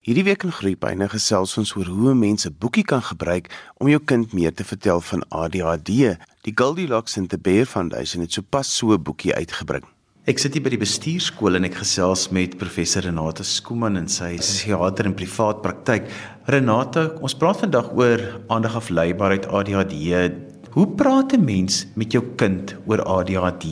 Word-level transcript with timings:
Hierdie 0.00 0.22
week 0.24 0.46
in 0.48 0.52
Groepyne 0.56 1.10
gesels 1.12 1.58
ons 1.60 1.74
oor 1.76 1.88
hoe 1.92 2.14
mense 2.16 2.48
boekie 2.48 2.86
kan 2.88 3.02
gebruik 3.04 3.50
om 3.84 3.88
jou 3.92 3.98
kind 4.00 4.30
meer 4.32 4.54
te 4.56 4.64
vertel 4.64 5.02
van 5.04 5.26
ADHD. 5.28 6.14
Die 6.48 6.54
Goldilocks 6.56 7.18
and 7.20 7.28
the 7.28 7.36
Bear 7.36 7.68
Foundation 7.68 8.24
het 8.24 8.32
sopas 8.32 8.70
so 8.72 8.94
'n 8.96 9.02
boekie 9.02 9.34
uitgebring. 9.34 9.84
Ek 10.24 10.38
sit 10.38 10.54
hier 10.54 10.62
by 10.62 10.70
die 10.70 10.80
bestuurskool 10.80 11.56
en 11.56 11.64
ek 11.64 11.74
gesels 11.74 12.30
met 12.30 12.56
professor 12.56 13.02
Renate 13.02 13.44
Skooman 13.44 13.98
en 13.98 14.08
sy 14.08 14.38
is 14.38 14.48
psigiater 14.48 15.04
in 15.04 15.14
privaat 15.14 15.60
praktyk. 15.60 16.08
Renate, 16.46 17.20
ons 17.20 17.34
praat 17.34 17.60
vandag 17.60 17.92
oor 17.92 18.40
aandag 18.48 18.76
afleibaarheid 18.76 19.46
ADHD. 19.52 20.49
Hoe 20.70 20.86
praat 20.86 21.32
'n 21.34 21.44
mens 21.44 21.86
met 21.94 22.12
jou 22.12 22.24
kind 22.36 22.76
oor 22.86 23.02
ADHD? 23.02 23.64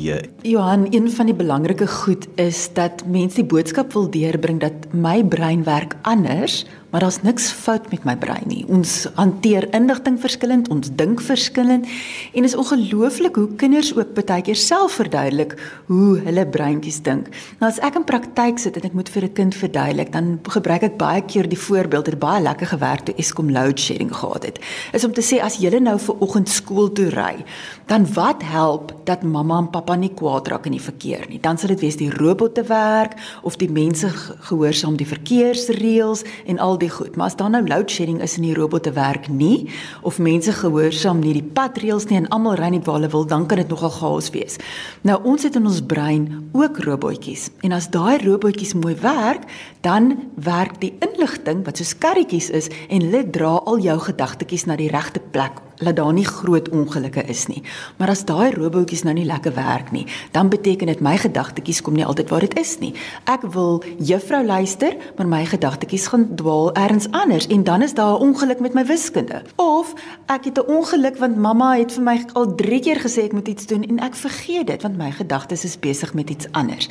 Johan, 0.43 0.87
een 0.91 1.11
van 1.11 1.27
die 1.27 1.35
belangrike 1.35 1.87
goed 1.87 2.27
is 2.35 2.71
dat 2.75 3.07
mense 3.07 3.35
die 3.37 3.45
boodskap 3.45 3.93
wil 3.93 4.11
deurbring 4.11 4.61
dat 4.61 4.93
my 4.93 5.25
brein 5.25 5.63
werk 5.64 5.95
anders 6.03 6.67
maar 6.91 7.00
daar's 7.00 7.20
niks 7.23 7.50
fout 7.52 7.91
met 7.91 8.04
my 8.09 8.16
brein 8.16 8.46
nie. 8.49 8.64
Ons 8.72 9.07
hanteer 9.18 9.67
inligting 9.76 10.17
verskillend, 10.21 10.68
ons 10.72 10.89
dink 10.96 11.21
verskillend 11.21 11.86
en 12.32 12.44
is 12.44 12.57
ongelooflik 12.57 13.36
hoe 13.36 13.49
kinders 13.61 13.93
ook 13.96 14.14
baie 14.17 14.43
keer 14.43 14.57
self 14.57 14.96
verduidelik 15.00 15.54
hoe 15.86 16.18
hulle 16.25 16.46
breintjies 16.49 17.03
dink. 17.04 17.29
Nou 17.61 17.68
as 17.68 17.80
ek 17.85 17.99
in 18.00 18.07
praktyk 18.08 18.61
sit 18.63 18.79
en 18.80 18.89
ek 18.89 18.96
moet 18.96 19.08
vir 19.08 19.25
'n 19.25 19.32
kind 19.32 19.54
verduidelik, 19.54 20.13
dan 20.13 20.40
gebruik 20.49 20.82
ek 20.82 20.96
baie 20.99 21.22
keer 21.22 21.49
die 21.49 21.58
voorbeeld 21.58 22.07
het 22.07 22.18
baie 22.18 22.43
lekker 22.43 22.66
gewerk 22.66 23.05
toe 23.05 23.14
Eskom 23.16 23.50
load 23.50 23.79
shedding 23.80 24.13
gehad 24.13 24.44
het. 24.44 24.58
Is 24.93 25.05
om 25.05 25.13
te 25.13 25.22
sê 25.22 25.41
as 25.43 25.58
jy 25.58 25.79
nou 25.79 25.99
vir 25.99 26.16
oggend 26.21 26.49
skool 26.49 26.93
toe 26.93 27.11
ry, 27.11 27.44
dan 27.86 28.07
wat 28.14 28.43
help 28.43 28.93
dat 29.05 29.22
mamma 29.22 29.58
en 29.58 29.71
pappa 29.71 29.94
nie 29.94 30.14
kwaad 30.14 30.49
raak 30.49 30.66
in 30.66 30.72
die 30.72 30.80
verkeer 30.80 31.27
nie. 31.29 31.41
Dan 31.41 31.58
sal 31.58 31.68
dit 31.68 31.80
wees 31.80 31.96
die 31.96 32.11
robotte 32.11 32.62
werk 32.62 33.16
of 33.42 33.56
die 33.56 33.70
mense 33.70 34.08
gehoorsaam 34.48 34.97
die 34.97 35.06
verkeersreëls 35.06 36.25
en 36.47 36.58
al 36.58 36.78
die 36.81 36.91
goed. 36.91 37.17
Maar 37.17 37.27
as 37.27 37.37
daar 37.37 37.50
nou 37.50 37.62
load 37.67 37.91
shedding 37.91 38.23
is 38.23 38.37
en 38.37 38.47
die 38.47 38.55
robotte 38.55 38.92
werk 38.97 39.28
nie 39.28 39.69
of 40.03 40.19
mense 40.19 40.52
gehoorsaam 40.52 41.20
nie 41.20 41.34
die 41.36 41.44
padreëls 41.44 42.08
nie 42.11 42.19
en 42.22 42.28
almal 42.34 42.58
ry 42.61 42.72
net 42.75 42.86
waar 42.86 42.98
hulle 43.00 43.12
wil, 43.12 43.27
dan 43.27 43.47
kan 43.47 43.62
dit 43.62 43.69
nogal 43.69 43.91
chaos 43.91 44.30
wees. 44.34 44.58
Nou 45.02 45.19
ons 45.25 45.42
het 45.42 45.56
in 45.56 45.67
ons 45.67 45.83
brein 45.83 46.27
ook 46.52 46.83
robotjies 46.86 47.48
en 47.67 47.77
as 47.77 47.91
daai 47.94 48.19
robotjies 48.25 48.75
mooi 48.75 48.97
werk, 49.02 49.47
dan 49.80 50.17
werk 50.34 50.80
die 50.80 50.94
inligting 51.05 51.64
wat 51.67 51.78
soos 51.78 51.94
karretjies 51.98 52.50
is 52.50 52.72
en 52.89 53.06
hulle 53.06 53.24
dra 53.30 53.58
al 53.64 53.80
jou 53.83 53.98
gedagtetjies 54.11 54.67
na 54.67 54.77
die 54.77 54.91
regte 54.92 55.20
plek 55.20 55.62
laat 55.78 55.96
daar 55.96 56.12
nie 56.12 56.26
groot 56.26 56.68
ongelukke 56.68 57.24
is 57.28 57.46
nie. 57.46 57.62
Maar 57.96 58.08
as 58.14 58.24
daai 58.24 58.50
robotjies 58.54 59.04
nou 59.06 59.14
nie 59.14 59.26
lekker 59.28 59.54
werk 59.54 59.90
nie, 59.94 60.06
dan 60.32 60.48
beteken 60.48 60.86
dit 60.86 61.00
my 61.04 61.16
gedagtetjies 61.16 61.82
kom 61.82 61.94
nie 61.98 62.06
altyd 62.06 62.30
waar 62.30 62.46
dit 62.46 62.58
is 62.58 62.78
nie. 62.82 62.94
Ek 63.24 63.46
wil 63.54 63.82
juffrou 63.98 64.44
luister, 64.46 64.96
maar 65.16 65.28
my 65.30 65.44
gedagtetjies 65.46 66.08
gaan 66.12 66.28
dwaal 66.36 66.72
elders 66.72 67.10
anders 67.10 67.46
en 67.46 67.64
dan 67.64 67.82
is 67.82 67.94
daar 67.94 68.18
'n 68.18 68.22
ongeluk 68.28 68.60
met 68.60 68.74
my 68.74 68.84
wiskunde. 68.86 69.42
Of 69.56 69.94
ek 70.26 70.44
het 70.44 70.58
'n 70.58 70.70
ongeluk 70.70 71.16
want 71.18 71.36
mamma 71.36 71.76
het 71.76 71.92
vir 71.92 72.02
my 72.02 72.24
al 72.32 72.54
3 72.54 72.80
keer 72.80 73.00
gesê 73.00 73.24
ek 73.24 73.32
moet 73.32 73.48
iets 73.48 73.66
doen 73.66 73.82
en 73.82 73.98
ek 73.98 74.14
vergeet 74.14 74.66
dit 74.66 74.82
want 74.82 74.96
my 74.96 75.10
gedagtes 75.10 75.64
is 75.64 75.78
besig 75.78 76.14
met 76.14 76.30
iets 76.30 76.46
anders. 76.52 76.88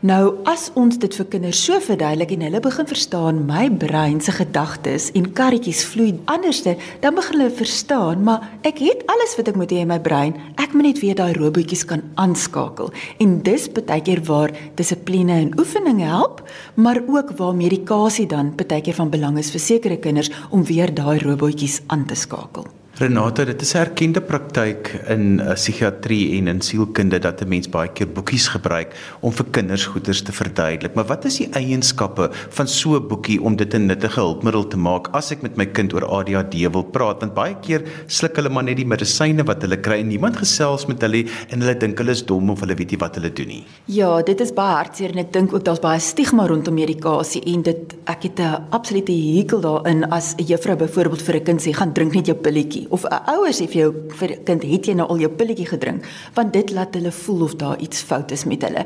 Nou 0.00 0.34
as 0.44 0.70
ons 0.74 0.98
dit 0.98 1.14
vir 1.14 1.26
kinders 1.26 1.64
so 1.64 1.80
verduidelik 1.80 2.30
en 2.30 2.40
hulle 2.40 2.60
begin 2.60 2.86
verstaan 2.86 3.46
my 3.46 3.70
brein 3.70 4.20
se 4.20 4.32
gedagtes 4.32 5.10
en 5.12 5.32
karretjies 5.32 5.84
vloei 5.84 6.20
anderste, 6.24 6.76
dan 7.00 7.14
begin 7.14 7.40
hulle 7.40 7.50
verstaan 7.50 8.22
maar 8.28 8.44
ek 8.68 8.82
het 8.84 9.06
alles 9.08 9.32
wat 9.38 9.48
ek 9.48 9.56
moet 9.56 9.72
hê 9.72 9.80
in 9.86 9.88
my 9.88 9.96
brein. 10.04 10.34
Ek 10.60 10.74
moet 10.76 10.90
net 10.90 11.00
weet 11.00 11.16
daai 11.20 11.32
robotjies 11.38 11.86
kan 11.88 12.02
aanskakel. 12.20 12.92
En 13.24 13.38
dis 13.46 13.68
baie 13.72 14.02
keer 14.04 14.20
waar 14.28 14.52
dissipline 14.76 15.38
en 15.46 15.54
oefening 15.56 16.02
help, 16.04 16.42
maar 16.76 17.00
ook 17.06 17.32
waar 17.40 17.56
medikasie 17.56 18.26
dan 18.28 18.52
baie 18.58 18.82
keer 18.84 18.98
van 19.00 19.12
belang 19.14 19.38
is 19.40 19.52
vir 19.54 19.64
sekere 19.64 19.96
kinders 19.96 20.32
om 20.50 20.66
weer 20.68 20.92
daai 20.92 21.16
robotjies 21.24 21.80
aan 21.88 22.04
te 22.04 22.18
skakel. 22.18 22.68
Renate, 22.98 23.44
dit 23.46 23.60
is 23.62 23.74
'n 23.74 23.78
erkende 23.78 24.20
praktyk 24.20 24.88
in 25.06 25.38
uh, 25.38 25.52
psigiatrie 25.54 26.34
en 26.38 26.48
in 26.48 26.60
sielkunde 26.60 27.18
dat 27.18 27.40
'n 27.40 27.48
mens 27.48 27.68
baie 27.70 27.88
keer 27.88 28.08
boekies 28.08 28.48
gebruik 28.48 28.90
om 29.20 29.30
vir 29.32 29.46
kinders 29.50 29.86
goeters 29.86 30.22
te 30.22 30.32
verduidelik. 30.32 30.94
Maar 30.94 31.06
wat 31.06 31.24
is 31.24 31.36
die 31.36 31.48
eienskappe 31.52 32.28
van 32.32 32.66
so 32.66 32.96
'n 32.96 33.06
boekie 33.06 33.40
om 33.40 33.56
dit 33.56 33.74
'n 33.74 33.86
nuttige 33.86 34.20
hulpmiddel 34.20 34.66
te 34.66 34.76
maak 34.76 35.08
as 35.12 35.30
ek 35.30 35.42
met 35.42 35.56
my 35.56 35.66
kind 35.66 35.94
oor 35.94 36.04
ADHD 36.04 36.72
wil 36.72 36.82
praat? 36.82 37.20
Want 37.20 37.34
baie 37.34 37.54
keer 37.60 37.82
sluk 38.06 38.36
hulle 38.36 38.48
maar 38.48 38.64
net 38.64 38.76
die 38.76 38.86
medisyne 38.86 39.44
wat 39.46 39.62
hulle 39.62 39.76
kry 39.76 40.00
en 40.00 40.08
niemand 40.08 40.36
gesels 40.36 40.86
met 40.86 41.00
hulle 41.00 41.24
en 41.50 41.60
hulle 41.60 41.78
dink 41.78 41.98
hulle 41.98 42.10
is 42.10 42.26
dom 42.26 42.50
of 42.50 42.60
hulle 42.60 42.74
weet 42.74 42.90
nie 42.90 42.98
wat 42.98 43.14
hulle 43.14 43.32
doen 43.32 43.46
nie. 43.46 43.64
Ja, 43.84 44.22
dit 44.22 44.40
is 44.40 44.52
baie 44.52 44.74
hartseer 44.74 45.10
en 45.10 45.18
ek 45.18 45.32
dink 45.32 45.54
ook 45.54 45.64
daar's 45.64 45.80
baie 45.80 46.00
stigma 46.00 46.46
rondom 46.46 46.74
medikasie 46.74 47.42
en 47.46 47.62
dit 47.62 47.94
ek 48.06 48.22
het 48.22 48.40
'n 48.40 48.66
absolute 48.70 49.12
hekel 49.12 49.60
daarin 49.60 50.04
as 50.10 50.34
'n 50.34 50.44
juffrou 50.44 50.76
byvoorbeeld 50.76 51.22
vir 51.22 51.36
'n 51.36 51.44
kind 51.44 51.60
sê 51.60 51.72
gaan 51.72 51.92
drink 51.92 52.14
net 52.14 52.26
jou 52.26 52.36
pilletjie 52.36 52.87
of 52.90 53.04
'n 53.04 53.22
ouer 53.34 53.52
sê 53.52 53.66
vir 53.68 53.80
jou 53.82 53.94
vir 54.18 54.36
kind 54.44 54.62
het 54.62 54.86
jy 54.86 54.94
nou 54.94 55.08
al 55.08 55.18
jou 55.18 55.30
pilletjie 55.30 55.66
gedrink 55.66 56.04
want 56.34 56.52
dit 56.52 56.70
laat 56.70 56.94
hulle 56.94 57.12
voel 57.12 57.42
of 57.42 57.54
daar 57.56 57.78
iets 57.78 58.00
fout 58.02 58.30
is 58.30 58.44
met 58.44 58.62
hulle. 58.62 58.84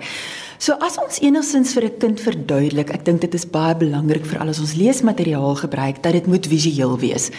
So 0.59 0.73
as 0.79 0.99
ons 0.99 1.21
enigstens 1.21 1.73
vir 1.75 1.85
'n 1.85 1.99
kind 1.99 2.21
verduidelik, 2.21 2.91
ek 2.91 3.05
dink 3.05 3.21
dit 3.21 3.35
is 3.35 3.47
baie 3.47 3.75
belangrik 3.75 4.25
vir 4.25 4.39
al 4.39 4.49
ons 4.49 4.75
leesmateriaal 4.75 5.55
gebruik 5.55 6.03
dat 6.03 6.13
dit 6.13 6.27
moet 6.27 6.47
visueel 6.47 6.99
wees. 6.99 7.31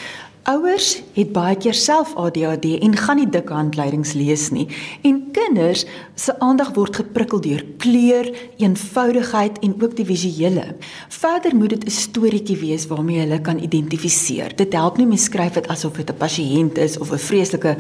Ouers 0.44 0.98
het 1.16 1.30
baie 1.32 1.56
keer 1.56 1.76
self 1.78 2.10
ADHD 2.20 2.74
en 2.84 2.98
gaan 3.00 3.16
nie 3.16 3.30
dik 3.32 3.48
handleidings 3.54 4.12
lees 4.12 4.50
nie 4.52 4.66
en 5.08 5.22
kinders 5.32 5.86
se 6.20 6.36
aandag 6.44 6.74
word 6.76 7.00
geprikkel 7.00 7.40
deur 7.46 7.62
kleur, 7.80 8.28
eenvoudigheid 8.60 9.62
en 9.64 9.78
ook 9.80 9.96
die 9.96 10.06
visuele. 10.10 10.66
Verder 11.16 11.56
moet 11.56 11.70
dit 11.70 11.86
'n 11.86 11.96
storieetjie 11.96 12.58
wees 12.60 12.88
waarmee 12.88 13.20
hulle 13.20 13.40
kan 13.42 13.64
identifiseer. 13.64 14.56
Dit 14.56 14.74
help 14.74 14.98
nie 14.98 15.06
om 15.06 15.16
skryf 15.18 15.54
dit 15.54 15.68
asof 15.68 15.96
dit 15.96 16.10
'n 16.10 16.18
pasiënt 16.18 16.78
is 16.78 16.98
of 16.98 17.12
'n 17.12 17.18
vreeslike 17.18 17.78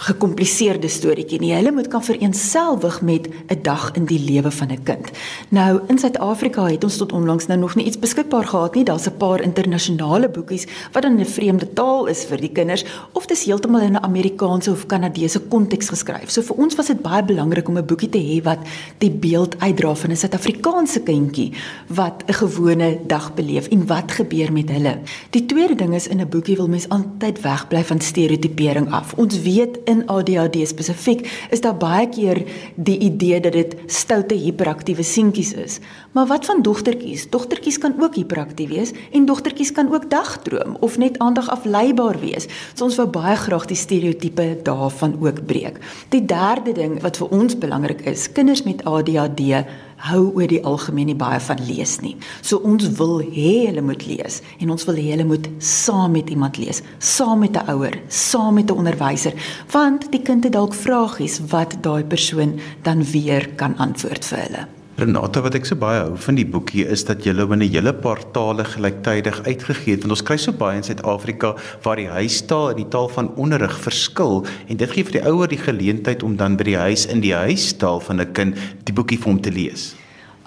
gekompliseerde 0.00 0.88
storieetjie 0.88 1.40
nie. 1.42 1.52
Hulle 1.52 1.72
moet 1.76 1.88
kan 1.92 2.04
vereenselwig 2.04 3.00
met 3.02 3.28
'n 3.28 3.62
dag 3.62 3.90
in 3.92 4.04
die 4.04 4.18
lewe 4.18 4.50
van 4.50 4.70
'n 4.70 4.82
kind. 4.82 5.10
Nou 5.48 5.80
in 5.88 5.98
Suid-Afrika 5.98 6.64
het 6.66 6.84
ons 6.84 6.96
tot 6.96 7.12
onlangs 7.12 7.46
nou 7.46 7.58
nog 7.58 7.74
nie 7.74 7.84
iets 7.84 7.98
beskikbaar 7.98 8.46
gehad 8.46 8.74
nie. 8.74 8.84
Daar's 8.84 9.06
'n 9.06 9.16
paar 9.16 9.40
internasionale 9.40 10.28
boekies 10.28 10.66
wat 10.92 11.02
dan 11.02 11.20
'n 11.20 11.26
vreemde 11.26 11.72
taal 11.72 12.06
is 12.06 12.24
vir 12.24 12.40
die 12.40 12.52
kinders 12.52 12.84
of 13.12 13.26
dit 13.26 13.36
is 13.36 13.44
heeltemal 13.44 13.80
in 13.80 13.92
'n 13.92 14.02
Amerikaanse 14.02 14.70
of 14.70 14.86
Kanadese 14.86 15.40
konteks 15.40 15.88
geskryf. 15.88 16.30
So 16.30 16.42
vir 16.42 16.56
ons 16.56 16.74
was 16.74 16.86
dit 16.86 17.02
baie 17.02 17.24
belangrik 17.24 17.68
om 17.68 17.76
'n 17.76 17.86
boekie 17.86 18.08
te 18.08 18.18
hê 18.18 18.42
wat 18.42 18.58
die 18.98 19.10
beeld 19.10 19.58
uitdra 19.58 19.94
van 19.94 20.10
'n 20.10 20.16
Suid-Afrikaanse 20.16 21.00
kindjie 21.00 21.52
wat 21.86 22.22
'n 22.26 22.32
gewone 22.32 22.98
dag 23.06 23.34
beleef 23.34 23.68
en 23.68 23.86
wat 23.86 24.12
gebeur 24.12 24.52
met 24.52 24.70
hulle. 24.70 24.98
Die 25.30 25.46
tweede 25.46 25.74
ding 25.74 25.94
is 25.94 26.06
in 26.06 26.20
'n 26.20 26.28
boekie 26.28 26.56
wil 26.56 26.68
mens 26.68 26.88
altyd 26.88 27.40
wegbly 27.40 27.84
van 27.84 28.00
stereotipering 28.00 28.90
af. 28.90 29.14
Ons 29.16 29.42
weet 29.42 29.78
in 29.90 30.04
ADHD 30.06 30.62
spesifiek 30.70 31.26
is 31.50 31.62
daar 31.64 31.76
baie 31.76 32.06
keer 32.08 32.42
die 32.76 32.98
idee 33.10 33.40
dat 33.42 33.56
dit 33.56 33.74
stoute 33.90 34.36
hiperaktiewe 34.38 35.02
seentjies 35.06 35.52
is. 35.52 35.78
Maar 36.14 36.26
wat 36.30 36.46
van 36.46 36.62
dogtertjies? 36.62 37.26
Dogtertjies 37.30 37.78
kan 37.82 37.94
ook 37.98 38.14
hiperaktief 38.14 38.70
wees 38.70 38.94
en 39.12 39.26
dogtertjies 39.26 39.72
kan 39.72 39.92
ook 39.94 40.10
dagdroom 40.10 40.76
of 40.80 40.98
net 40.98 41.18
aandag 41.18 41.50
afleibaar 41.50 42.20
wees. 42.20 42.46
So 42.74 42.86
ons 42.86 42.98
wou 43.00 43.08
baie 43.10 43.36
graag 43.36 43.66
die 43.70 43.78
stereotipe 43.78 44.48
daarvan 44.62 45.16
ook 45.20 45.44
breek. 45.46 45.80
Die 46.14 46.24
derde 46.24 46.74
ding 46.76 47.00
wat 47.02 47.20
vir 47.20 47.34
ons 47.34 47.58
belangrik 47.58 48.04
is, 48.06 48.28
kinders 48.32 48.62
met 48.62 48.84
ADHD 48.84 49.64
hou 50.08 50.22
oor 50.34 50.48
die 50.48 50.62
algemeen 50.64 51.10
nie 51.10 51.18
baie 51.18 51.40
van 51.44 51.60
lees 51.66 51.98
nie. 52.00 52.16
So 52.40 52.62
ons 52.64 52.88
wil 53.00 53.20
hê 53.20 53.66
hulle 53.68 53.84
moet 53.84 54.06
lees 54.08 54.40
en 54.58 54.72
ons 54.74 54.86
wil 54.88 54.98
hê 55.00 55.10
hulle 55.12 55.28
moet 55.28 55.48
saam 55.58 56.16
met 56.16 56.30
iemand 56.32 56.58
lees, 56.60 56.82
saam 56.98 57.40
met 57.40 57.56
'n 57.56 57.70
ouer, 57.70 58.00
saam 58.08 58.54
met 58.54 58.70
'n 58.70 58.78
onderwyser, 58.80 59.34
want 59.72 60.10
die 60.12 60.22
kind 60.22 60.44
het 60.44 60.52
dalk 60.52 60.74
vragies 60.74 61.40
wat 61.50 61.82
daai 61.82 62.04
persoon 62.04 62.60
dan 62.82 63.04
weer 63.04 63.48
kan 63.56 63.76
antwoord 63.76 64.24
vir 64.24 64.38
hulle. 64.38 64.79
Renata 65.00 65.40
wat 65.40 65.54
ek 65.56 65.64
so 65.64 65.80
baie 65.80 66.02
hou 66.02 66.16
van 66.20 66.36
die 66.36 66.44
boekie 66.44 66.82
is 66.92 67.06
dat 67.08 67.22
jy 67.24 67.32
hulle 67.32 67.46
in 67.54 67.62
'n 67.64 67.72
hele 67.72 67.92
paar 68.04 68.20
tale 68.34 68.66
gelyktydig 68.68 69.38
uitgegee 69.46 69.94
het 69.94 70.02
want 70.04 70.12
ons 70.12 70.22
kry 70.28 70.36
so 70.36 70.52
baie 70.52 70.76
in 70.76 70.84
Suid-Afrika 70.84 71.54
waar 71.86 71.96
die 71.96 72.10
huistaal 72.12 72.70
en 72.70 72.76
die 72.76 72.90
taal 72.92 73.08
van 73.08 73.32
onderrig 73.40 73.78
verskil 73.80 74.44
en 74.68 74.76
dit 74.76 74.90
gee 74.90 75.04
vir 75.04 75.16
die 75.16 75.24
ouer 75.24 75.48
die 75.48 75.62
geleentheid 75.64 76.22
om 76.22 76.36
dan 76.36 76.56
by 76.56 76.64
die 76.64 76.76
huis 76.76 77.06
in 77.06 77.24
die 77.24 77.32
huistaal 77.32 78.00
van 78.00 78.20
'n 78.20 78.32
kind 78.32 78.60
die 78.84 78.92
boekie 78.92 79.16
vir 79.16 79.32
hom 79.32 79.40
te 79.40 79.50
lees. 79.50 79.94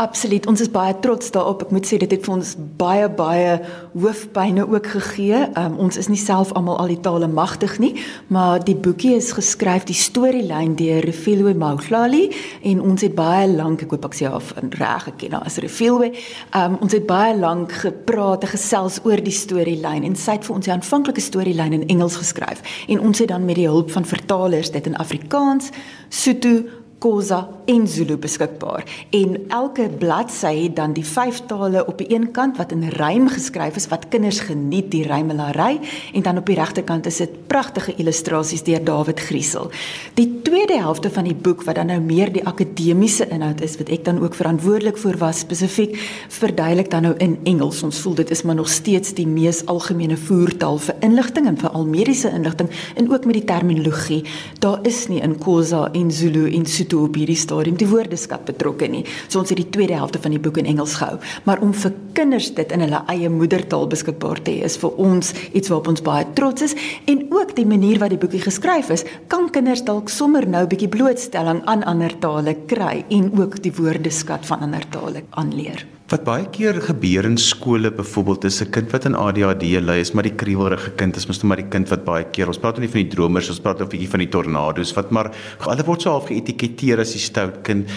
Absoluut. 0.02 0.48
Ons 0.50 0.62
is 0.62 0.72
baie 0.74 0.94
trots 1.06 1.30
daarop. 1.30 1.68
Ek 1.68 1.72
moet 1.76 1.86
sê 1.86 2.00
dit 2.02 2.10
het 2.10 2.24
vir 2.26 2.34
ons 2.34 2.54
baie 2.80 3.06
baie 3.14 3.60
hoofpynne 3.94 4.66
ook 4.66 4.88
gegee. 4.96 5.44
Um, 5.54 5.76
ons 5.86 6.00
is 6.02 6.10
nie 6.10 6.18
self 6.18 6.50
almal 6.58 6.80
al 6.82 6.90
die 6.90 6.98
tale 7.06 7.28
magtig 7.30 7.76
nie, 7.78 7.92
maar 8.34 8.64
die 8.66 8.74
boekie 8.74 9.14
is 9.20 9.30
geskryf 9.38 9.86
die 9.86 9.98
storielyn 9.98 10.74
deur 10.82 11.06
Refilwe 11.06 11.54
Mauhlali 11.54 12.24
en 12.66 12.82
ons 12.82 13.06
het 13.06 13.14
baie 13.14 13.46
lank, 13.54 13.86
ek 13.86 13.94
hoop 13.94 14.10
ek 14.10 14.18
sê 14.18 14.34
in 14.64 14.74
reg 14.82 15.06
geken 15.12 15.38
as 15.44 15.62
Refilwe. 15.62 16.10
Um, 16.58 16.80
ons 16.82 16.98
het 16.98 17.06
baie 17.06 17.38
lank 17.38 17.78
gepraat 17.86 18.48
en 18.48 18.54
gesels 18.56 18.98
oor 19.06 19.22
die 19.22 19.36
storielyn 19.36 20.10
en 20.10 20.18
sy 20.18 20.40
het 20.40 20.50
vir 20.50 20.58
ons 20.58 20.66
die 20.66 20.74
aanvanklike 20.74 21.22
storielyn 21.22 21.78
in 21.84 21.86
Engels 21.94 22.18
geskryf 22.18 22.66
en 22.90 22.98
ons 23.12 23.22
het 23.22 23.30
dan 23.30 23.46
met 23.46 23.62
die 23.62 23.70
hulp 23.70 23.94
van 23.94 24.10
vertalers 24.10 24.74
dit 24.74 24.90
in 24.90 24.98
Afrikaans, 24.98 25.70
Sotho 26.10 26.82
Khoza 27.04 27.50
en 27.66 27.88
Zulu 27.88 28.16
beskikbaar. 28.18 28.84
En 29.10 29.36
elke 29.48 29.90
bladsy 30.00 30.54
het 30.64 30.76
dan 30.76 30.94
die 30.96 31.04
vyf 31.04 31.42
tale 31.48 31.86
op 31.86 31.98
die 32.00 32.08
een 32.16 32.30
kant 32.32 32.58
wat 32.58 32.72
in 32.72 32.86
rym 32.96 33.28
geskryf 33.28 33.76
is 33.76 33.90
wat 33.92 34.08
kinders 34.08 34.40
geniet 34.48 34.88
die 34.92 35.04
rymelary 35.08 35.80
en 36.14 36.24
dan 36.24 36.40
op 36.40 36.48
die 36.48 36.56
regterkant 36.56 37.06
is 37.06 37.20
dit 37.20 37.34
pragtige 37.48 37.96
illustrasies 38.00 38.64
deur 38.64 38.84
David 38.84 39.20
Griesel. 39.20 39.68
Die 40.16 40.42
tweede 40.48 40.78
helfte 40.80 41.12
van 41.12 41.28
die 41.28 41.36
boek 41.36 41.66
wat 41.68 41.76
dan 41.76 41.92
nou 41.92 42.00
meer 42.00 42.32
die 42.32 42.46
akademiese 42.48 43.28
inhoud 43.28 43.60
is 43.62 43.76
wat 43.82 43.92
ek 43.92 44.06
dan 44.08 44.24
ook 44.24 44.40
verantwoordelik 44.40 44.98
vir 45.04 45.20
was 45.20 45.44
spesifiek 45.44 46.00
verduidelik 46.30 46.92
dan 46.92 47.10
nou 47.10 47.14
in 47.20 47.36
Engels. 47.44 47.84
Ons 47.84 48.00
voel 48.00 48.16
dit 48.24 48.32
is 48.32 48.46
maar 48.48 48.56
nog 48.56 48.72
steeds 48.72 49.12
die 49.20 49.28
mees 49.28 49.66
algemene 49.66 50.18
voertaal 50.18 50.80
vir 50.88 51.04
inligting 51.04 51.52
en 51.52 51.60
vir 51.60 51.76
al 51.76 51.86
mediese 51.86 52.32
inligting 52.32 52.72
en 52.96 53.12
ook 53.12 53.26
met 53.26 53.42
die 53.42 53.46
terminologie. 53.52 54.24
Daar 54.60 54.80
is 54.88 55.08
nie 55.12 55.20
in 55.20 55.36
Khoza 55.40 55.90
en 55.92 56.12
Zulu 56.12 56.48
en 56.54 56.66
Sotho 56.66 56.93
op 57.00 57.16
hierdie 57.16 57.38
stadium 57.40 57.78
die 57.80 57.88
woordeskat 57.88 58.46
betrokke 58.46 58.88
nie. 58.88 59.04
So 59.28 59.40
ons 59.40 59.50
het 59.50 59.58
die 59.58 59.70
tweede 59.70 59.98
helfte 59.98 60.20
van 60.20 60.32
die 60.36 60.40
boek 60.40 60.58
in 60.62 60.70
Engels 60.70 60.96
gehou, 61.00 61.20
maar 61.44 61.62
om 61.62 61.74
vir 61.74 61.94
kinders 62.14 62.52
dit 62.54 62.72
in 62.72 62.86
hulle 62.86 63.02
eie 63.08 63.30
moedertaal 63.30 63.88
beskikbaar 63.88 64.42
te 64.44 64.52
hê 64.52 64.68
is 64.68 64.78
vir 64.78 65.00
ons 65.02 65.34
iets 65.54 65.72
waarop 65.72 65.88
ons 65.94 66.06
baie 66.06 66.28
trots 66.38 66.62
is 66.70 66.76
en 67.10 67.26
ook 67.34 67.56
die 67.56 67.66
manier 67.66 68.00
wat 68.00 68.14
die 68.14 68.22
boekie 68.22 68.44
geskryf 68.44 68.92
is, 68.94 69.06
kan 69.28 69.50
kinders 69.50 69.84
dalk 69.88 70.10
sommer 70.10 70.48
nou 70.48 70.64
'n 70.64 70.70
bietjie 70.70 70.90
blootstelling 70.90 71.64
aan 71.66 71.84
ander 71.84 72.14
tale 72.20 72.56
kry 72.68 73.06
en 73.10 73.32
ook 73.40 73.62
die 73.62 73.74
woordeskat 73.74 74.46
van 74.46 74.60
ander 74.60 74.86
tale 74.90 75.24
aanleer. 75.32 75.86
Wat 76.14 76.22
baie 76.28 76.44
keer 76.54 76.78
gebeur 76.78 77.26
in 77.26 77.40
skole 77.42 77.90
byvoorbeeld 77.90 78.44
is 78.46 78.62
'n 78.62 78.70
kind 78.70 78.92
wat 78.92 79.06
in 79.06 79.16
ADHD 79.16 79.82
ly, 79.82 79.98
is 79.98 80.12
maar 80.14 80.24
die 80.24 80.36
kriewelrige 80.42 80.92
kind, 80.92 81.16
is 81.16 81.26
mos 81.26 81.38
net 81.38 81.44
maar 81.44 81.58
die 81.58 81.72
kind 81.74 81.90
wat 81.90 82.06
baie 82.06 82.24
keer, 82.24 82.48
ons 82.48 82.60
praat 82.60 82.78
nie 82.78 82.88
van 82.88 83.02
die 83.02 83.16
dromers, 83.16 83.50
ons 83.50 83.60
praat 83.60 83.82
'n 83.82 83.90
bietjie 83.90 84.10
van 84.10 84.20
die 84.20 84.30
tornado's 84.30 84.94
wat 84.94 85.10
maar 85.10 85.32
hulle 85.58 85.84
word 85.84 86.02
so 86.02 86.12
half 86.12 86.28
geetiketeer 86.28 87.00
as 87.00 87.14
die 87.14 87.20
stout 87.20 87.64
kind. 87.64 87.90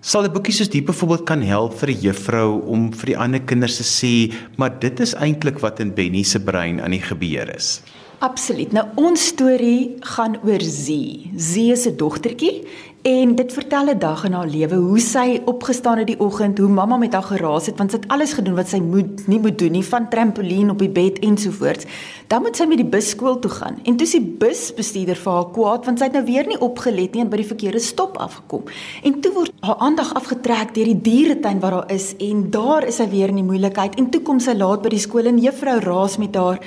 Sal 0.00 0.24
'n 0.24 0.32
boekie 0.32 0.52
soos 0.52 0.68
die 0.68 0.82
byvoorbeeld 0.82 1.26
kan 1.26 1.42
help 1.42 1.78
vir 1.78 1.90
'n 1.90 2.00
juffrou 2.00 2.60
om 2.66 2.92
vir 2.92 3.06
die 3.06 3.18
ander 3.18 3.40
kinders 3.40 3.76
te 3.76 3.84
sê, 3.84 4.34
maar 4.56 4.80
dit 4.80 5.00
is 5.00 5.14
eintlik 5.14 5.60
wat 5.60 5.78
in 5.78 5.94
Benny 5.94 6.24
se 6.24 6.40
brein 6.40 6.80
aan 6.80 6.90
die 6.90 7.06
gebeur 7.06 7.54
is. 7.54 7.82
Absoluut. 8.18 8.72
Nou 8.72 8.86
ons 8.96 9.26
storie 9.26 9.96
gaan 10.00 10.38
oor 10.42 10.60
Zee. 10.60 11.30
Zee 11.36 11.72
is 11.72 11.86
'n 11.86 11.96
dogtertjie 11.96 12.64
En 13.04 13.34
dit 13.34 13.52
vertel 13.52 13.86
'n 13.86 13.98
dag 13.98 14.24
in 14.24 14.32
haar 14.32 14.46
lewe 14.46 14.74
hoe 14.74 14.98
sy 14.98 15.40
opgestaan 15.44 15.98
het 15.98 16.06
die 16.06 16.20
oggend, 16.20 16.58
hoe 16.58 16.68
mamma 16.68 16.96
met 16.96 17.12
haar 17.12 17.22
geraas 17.22 17.66
het 17.66 17.76
want 17.76 17.90
sy 17.90 17.96
het 17.96 18.08
alles 18.08 18.32
gedoen 18.32 18.54
wat 18.54 18.68
sy 18.68 18.78
moet 18.78 19.26
nie 19.26 19.38
moet 19.38 19.58
doen 19.58 19.70
nie, 19.70 19.84
van 19.84 20.08
trampolien 20.08 20.70
op 20.70 20.78
die 20.78 20.88
bed 20.88 21.18
ensovoorts. 21.18 21.84
Dan 22.26 22.42
moet 22.42 22.56
sy 22.56 22.64
met 22.64 22.76
die 22.76 22.86
bus 22.86 23.08
skool 23.08 23.38
toe 23.38 23.50
gaan. 23.50 23.78
En 23.82 23.96
toe 23.96 24.06
is 24.06 24.12
die 24.12 24.36
busbestuurder 24.38 25.16
vir 25.16 25.32
haar 25.32 25.50
kwaad 25.50 25.84
want 25.84 25.98
sy 25.98 26.04
het 26.04 26.12
nou 26.12 26.24
weer 26.24 26.46
nie 26.46 26.60
opgelet 26.60 27.14
nie 27.14 27.20
en 27.20 27.28
by 27.28 27.36
die 27.36 27.52
verkeerde 27.52 27.78
stop 27.78 28.16
afgekom. 28.16 28.62
En 29.02 29.20
toe 29.20 29.32
word 29.32 29.52
haar 29.60 29.76
aandag 29.76 30.14
afgetrek 30.14 30.74
deur 30.74 30.84
die 30.84 31.00
dieretuin 31.00 31.60
waar 31.60 31.72
haar 31.72 31.92
is 31.92 32.14
en 32.18 32.50
daar 32.50 32.84
is 32.84 32.96
sy 32.96 33.08
weer 33.08 33.28
in 33.28 33.36
die 33.36 33.44
moeilikheid 33.44 33.94
en 33.94 34.10
toe 34.10 34.22
kom 34.22 34.40
sy 34.40 34.54
laat 34.54 34.82
by 34.82 34.88
die 34.88 34.98
skool 34.98 35.26
en 35.26 35.38
juffrou 35.38 35.78
raas 35.80 36.16
met 36.16 36.34
haar 36.34 36.58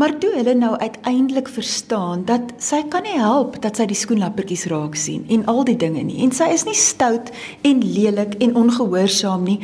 Maar 0.00 0.14
toe 0.18 0.30
hulle 0.32 0.54
nou 0.56 0.76
uiteindelik 0.80 1.48
verstaan 1.52 2.22
dat 2.24 2.54
sy 2.56 2.78
kan 2.88 3.04
nie 3.04 3.18
help 3.20 3.58
dat 3.60 3.76
sy 3.76 3.84
die 3.90 3.98
skoenlappertjies 3.98 4.64
raak 4.72 4.94
sien 4.96 5.26
en 5.28 5.42
al 5.52 5.60
die 5.68 5.76
dinge 5.76 6.00
nie 6.08 6.22
en 6.24 6.32
sy 6.32 6.48
is 6.54 6.64
nie 6.64 6.76
stout 6.78 7.28
en 7.68 7.82
lelik 7.84 8.38
en 8.40 8.56
ongehoorsaam 8.56 9.44
nie. 9.44 9.58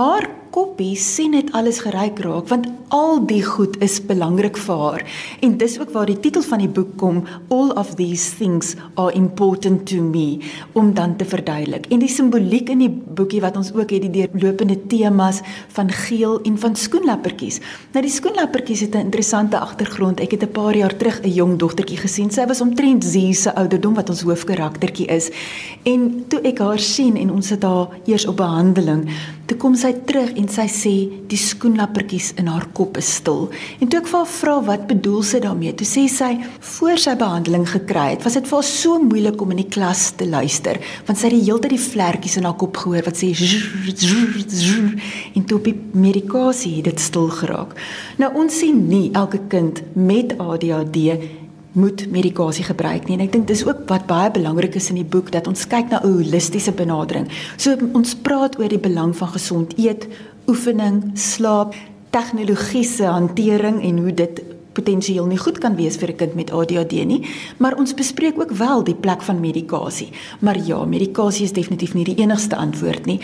Haar 0.00 0.30
koppie 0.52 0.92
sien 1.00 1.32
dit 1.32 1.48
alles 1.56 1.80
geryk 1.80 2.18
raak 2.24 2.50
want 2.50 2.68
al 2.92 3.22
die 3.24 3.40
goed 3.40 3.78
is 3.84 3.96
belangrik 4.04 4.58
vir 4.60 4.80
haar. 4.82 5.02
En 5.40 5.54
dis 5.56 5.78
ook 5.80 5.94
waar 5.94 6.10
die 6.10 6.18
titel 6.20 6.44
van 6.44 6.60
die 6.60 6.68
boek 6.68 6.90
kom 7.00 7.22
all 7.48 7.72
of 7.80 7.94
these 7.96 8.36
things 8.36 8.74
are 9.00 9.14
important 9.16 9.86
to 9.88 10.02
me 10.04 10.42
om 10.76 10.92
dan 10.94 11.16
te 11.16 11.24
verduidelik. 11.24 11.88
En 11.88 12.04
die 12.04 12.10
simboliek 12.12 12.68
in 12.68 12.84
die 12.84 12.90
boekie 12.92 13.40
wat 13.40 13.56
ons 13.56 13.72
ook 13.72 13.94
het 13.96 14.04
die 14.04 14.12
deurlopende 14.12 14.76
temas 14.92 15.40
van 15.72 15.88
geel 16.02 16.38
en 16.44 16.58
van 16.60 16.76
skoenlappertjies. 16.76 17.62
Nou 17.96 18.04
die 18.04 18.12
skoenlappertjies 18.12 18.84
het 18.84 18.94
'n 18.94 19.08
interessante 19.08 19.58
agtergrond 19.58 20.20
ek 20.20 20.36
het 20.36 20.42
'n 20.44 20.52
paar 20.52 20.76
jaar 20.76 20.96
terug 20.96 21.22
'n 21.22 21.32
jong 21.32 21.58
dogtertjie 21.58 21.98
gesien. 21.98 22.30
Sy 22.30 22.46
was 22.46 22.60
omtrent 22.60 23.04
sie 23.04 23.32
se 23.32 23.54
ouderdom 23.54 23.94
wat 23.94 24.08
ons 24.08 24.22
hoofkaraktertjie 24.22 25.06
is. 25.06 25.30
En 25.84 26.24
toe 26.28 26.40
ek 26.40 26.58
haar 26.58 26.78
sien 26.78 27.16
en 27.16 27.30
ons 27.30 27.48
het 27.48 27.62
haar 27.62 27.88
eers 28.04 28.26
op 28.26 28.36
behandeling 28.36 29.08
toe 29.52 29.58
kom 29.60 29.74
sy 29.76 29.90
terug 30.08 30.32
en 30.42 30.48
sy 30.50 30.64
sê 30.70 30.92
die 31.30 31.38
skoenlappertjies 31.38 32.32
in 32.42 32.48
haar 32.50 32.66
kop 32.74 32.98
is 32.98 33.08
stil. 33.20 33.44
En 33.78 33.90
toe 33.90 34.00
ek 34.00 34.08
vir 34.10 34.18
haar 34.18 34.32
vra 34.34 34.54
wat 34.66 34.86
bedoel 34.90 35.22
sy 35.26 35.40
daarmee, 35.44 35.74
toe 35.78 35.86
sê 35.86 36.06
sy 36.10 36.32
voor 36.74 36.98
sy 36.98 37.14
behandeling 37.20 37.66
gekry 37.70 38.08
het, 38.16 38.24
was 38.26 38.38
dit 38.38 38.48
vir 38.50 38.58
haar 38.58 38.68
so 38.68 38.98
moeilik 39.02 39.44
om 39.44 39.54
in 39.54 39.62
die 39.62 39.68
klas 39.70 40.08
te 40.18 40.26
luister, 40.26 40.80
want 41.06 41.20
sy 41.20 41.28
het 41.28 41.36
die 41.36 41.44
hele 41.46 41.62
tyd 41.62 41.76
die 41.76 41.84
vlekkies 41.84 42.38
in 42.40 42.48
haar 42.48 42.58
kop 42.58 42.82
gehoor 42.82 43.06
wat 43.06 43.20
sê 43.22 43.30
en 45.36 45.46
toe 45.46 45.60
op 45.60 45.68
die 45.68 45.76
medikasie 45.94 46.74
het 46.80 46.90
dit 46.90 47.02
stil 47.02 47.30
geraak. 47.32 47.76
Nou 48.18 48.32
ons 48.42 48.58
sien 48.62 48.82
nie 48.88 49.06
elke 49.18 49.40
kind 49.52 49.82
met 49.94 50.34
ADHD 50.42 50.98
moet 51.72 52.04
medikasie 52.10 52.64
gebruik 52.64 53.08
nie. 53.08 53.16
En 53.16 53.24
ek 53.24 53.32
dink 53.32 53.46
dis 53.48 53.64
ook 53.64 53.84
wat 53.90 54.06
baie 54.10 54.30
belangrik 54.32 54.76
is 54.76 54.90
in 54.92 55.00
die 55.00 55.08
boek 55.08 55.32
dat 55.32 55.48
ons 55.48 55.64
kyk 55.66 55.88
na 55.90 56.00
'n 56.02 56.08
holistiese 56.08 56.72
benadering. 56.72 57.28
So 57.56 57.76
ons 57.92 58.14
praat 58.14 58.58
oor 58.58 58.68
die 58.68 58.78
belang 58.78 59.16
van 59.16 59.28
gesond 59.28 59.72
eet, 59.78 60.06
oefening, 60.52 61.14
slaap, 61.16 61.74
tegnologiese 62.12 63.08
hantering 63.08 63.80
en 63.80 64.02
hoe 64.04 64.12
dit 64.14 64.42
potensieel 64.76 65.26
nie 65.28 65.40
goed 65.40 65.58
kan 65.60 65.76
wees 65.76 65.96
vir 66.00 66.12
'n 66.12 66.16
kind 66.16 66.34
met 66.34 66.50
ADHD 66.50 67.04
nie, 67.04 67.22
maar 67.58 67.76
ons 67.76 67.94
bespreek 67.94 68.40
ook 68.40 68.52
wel 68.52 68.84
die 68.84 68.94
plek 68.94 69.22
van 69.22 69.40
medikasie. 69.40 70.10
Maar 70.40 70.58
ja, 70.66 70.84
medikasie 70.84 71.44
is 71.44 71.52
definitief 71.52 71.94
nie 71.94 72.04
die 72.04 72.20
enigste 72.22 72.56
antwoord 72.56 73.06
nie. 73.06 73.20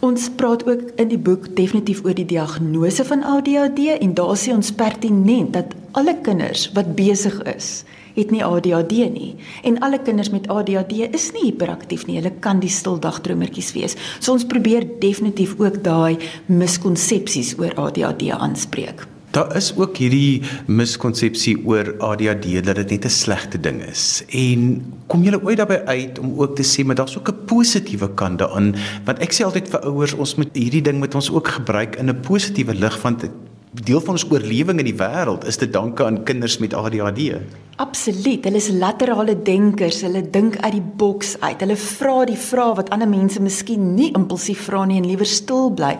Ons 0.00 0.28
praat 0.36 0.66
ook 0.68 0.82
in 0.96 1.08
die 1.08 1.18
boek 1.18 1.56
definitief 1.56 2.04
oor 2.04 2.14
die 2.14 2.26
diagnose 2.26 3.04
van 3.04 3.22
ADHD 3.22 4.00
en 4.00 4.14
daar 4.14 4.36
sê 4.36 4.52
ons 4.52 4.72
pertinent 4.72 5.52
dat 5.52 5.74
alle 5.92 6.16
kinders 6.22 6.70
wat 6.72 6.94
besig 6.94 7.42
is, 7.56 7.84
het 8.14 8.30
nie 8.30 8.44
ADHD 8.44 8.92
nie. 9.12 9.34
En 9.62 9.78
alle 9.78 9.98
kinders 10.02 10.30
met 10.30 10.48
ADHD 10.48 11.14
is 11.14 11.30
nie 11.32 11.50
hiperaktief 11.50 12.06
nie. 12.06 12.20
Hulle 12.20 12.32
kan 12.40 12.60
die 12.60 12.72
stildagstromertjies 12.72 13.72
wees. 13.76 13.96
So 14.18 14.32
ons 14.32 14.46
probeer 14.46 14.86
definitief 15.00 15.56
ook 15.58 15.82
daai 15.84 16.18
miskonsepsies 16.46 17.56
oor 17.58 17.74
ADHD 17.74 18.30
aanspreek. 18.30 19.06
Daar 19.34 19.56
is 19.58 19.72
ook 19.74 19.96
hierdie 19.98 20.44
miskonsepsie 20.70 21.56
oor 21.66 21.88
ADHD 21.98 22.60
dat 22.62 22.76
dit 22.78 22.90
net 22.90 23.04
'n 23.04 23.10
slegte 23.10 23.58
ding 23.60 23.82
is. 23.82 24.22
En 24.30 24.84
kom 25.06 25.22
julle 25.22 25.42
ooit 25.42 25.56
daarbey 25.56 25.84
uit 25.84 26.18
om 26.18 26.38
ook 26.38 26.54
te 26.56 26.62
sê 26.62 26.86
maar 26.86 26.94
daar's 26.94 27.18
ook 27.18 27.28
'n 27.28 27.44
positiewe 27.46 28.14
kant 28.14 28.38
daaraan? 28.38 28.74
Want 29.04 29.18
ek 29.18 29.32
sê 29.32 29.44
altyd 29.44 29.68
vir 29.68 29.80
ouers, 29.80 30.12
ons 30.12 30.34
moet 30.34 30.48
hierdie 30.52 30.82
ding 30.82 31.00
met 31.00 31.14
ons 31.14 31.30
ook 31.30 31.48
gebruik 31.48 31.96
in 31.96 32.08
'n 32.08 32.20
positiewe 32.20 32.74
lig 32.74 33.02
want 33.02 33.28
deel 33.74 34.00
van 34.00 34.14
ons 34.14 34.26
oorlewing 34.30 34.78
in 34.78 34.86
die 34.86 34.98
wêreld 34.98 35.46
is 35.50 35.58
te 35.58 35.66
danke 35.70 36.04
aan 36.04 36.22
kinders 36.24 36.58
met 36.62 36.74
ADHD. 36.74 37.40
Absoluut. 37.82 38.44
Hulle 38.46 38.60
is 38.60 38.70
laterale 38.70 39.34
denkers. 39.42 40.04
Hulle 40.06 40.22
dink 40.30 40.60
uit 40.60 40.76
die 40.76 40.84
boks 41.02 41.34
uit. 41.40 41.60
Hulle 41.60 41.76
vra 41.76 42.20
die 42.30 42.38
vrae 42.38 42.78
wat 42.78 42.94
ander 42.94 43.10
mense 43.10 43.42
miskien 43.42 43.94
nie 43.96 44.12
impulsief 44.14 44.68
vra 44.68 44.84
nie 44.86 45.00
en 45.02 45.10
liewer 45.10 45.28
stil 45.28 45.72
bly 45.74 45.96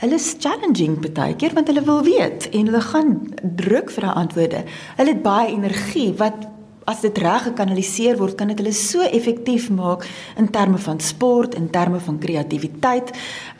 hulle 0.00 0.16
is 0.16 0.30
challenging 0.40 0.96
baie 1.02 1.34
keer 1.36 1.52
want 1.56 1.68
hulle 1.68 1.82
wil 1.84 2.00
weet 2.06 2.48
en 2.56 2.70
hulle 2.70 2.80
gaan 2.86 3.10
druk 3.42 3.92
vir 3.92 4.06
daai 4.06 4.20
antwoorde. 4.22 4.62
Hulle 4.96 5.12
het 5.12 5.22
baie 5.24 5.50
energie 5.52 6.08
wat 6.16 6.46
as 6.88 7.02
dit 7.04 7.18
reg 7.22 7.44
gekanaliseer 7.50 8.16
word, 8.18 8.34
kan 8.38 8.50
dit 8.50 8.58
hulle 8.58 8.72
so 8.74 9.04
effektief 9.04 9.68
maak 9.70 10.06
in 10.40 10.48
terme 10.50 10.80
van 10.80 10.98
sport, 11.04 11.54
in 11.54 11.68
terme 11.70 12.00
van 12.02 12.18
kreatiwiteit. 12.18 13.12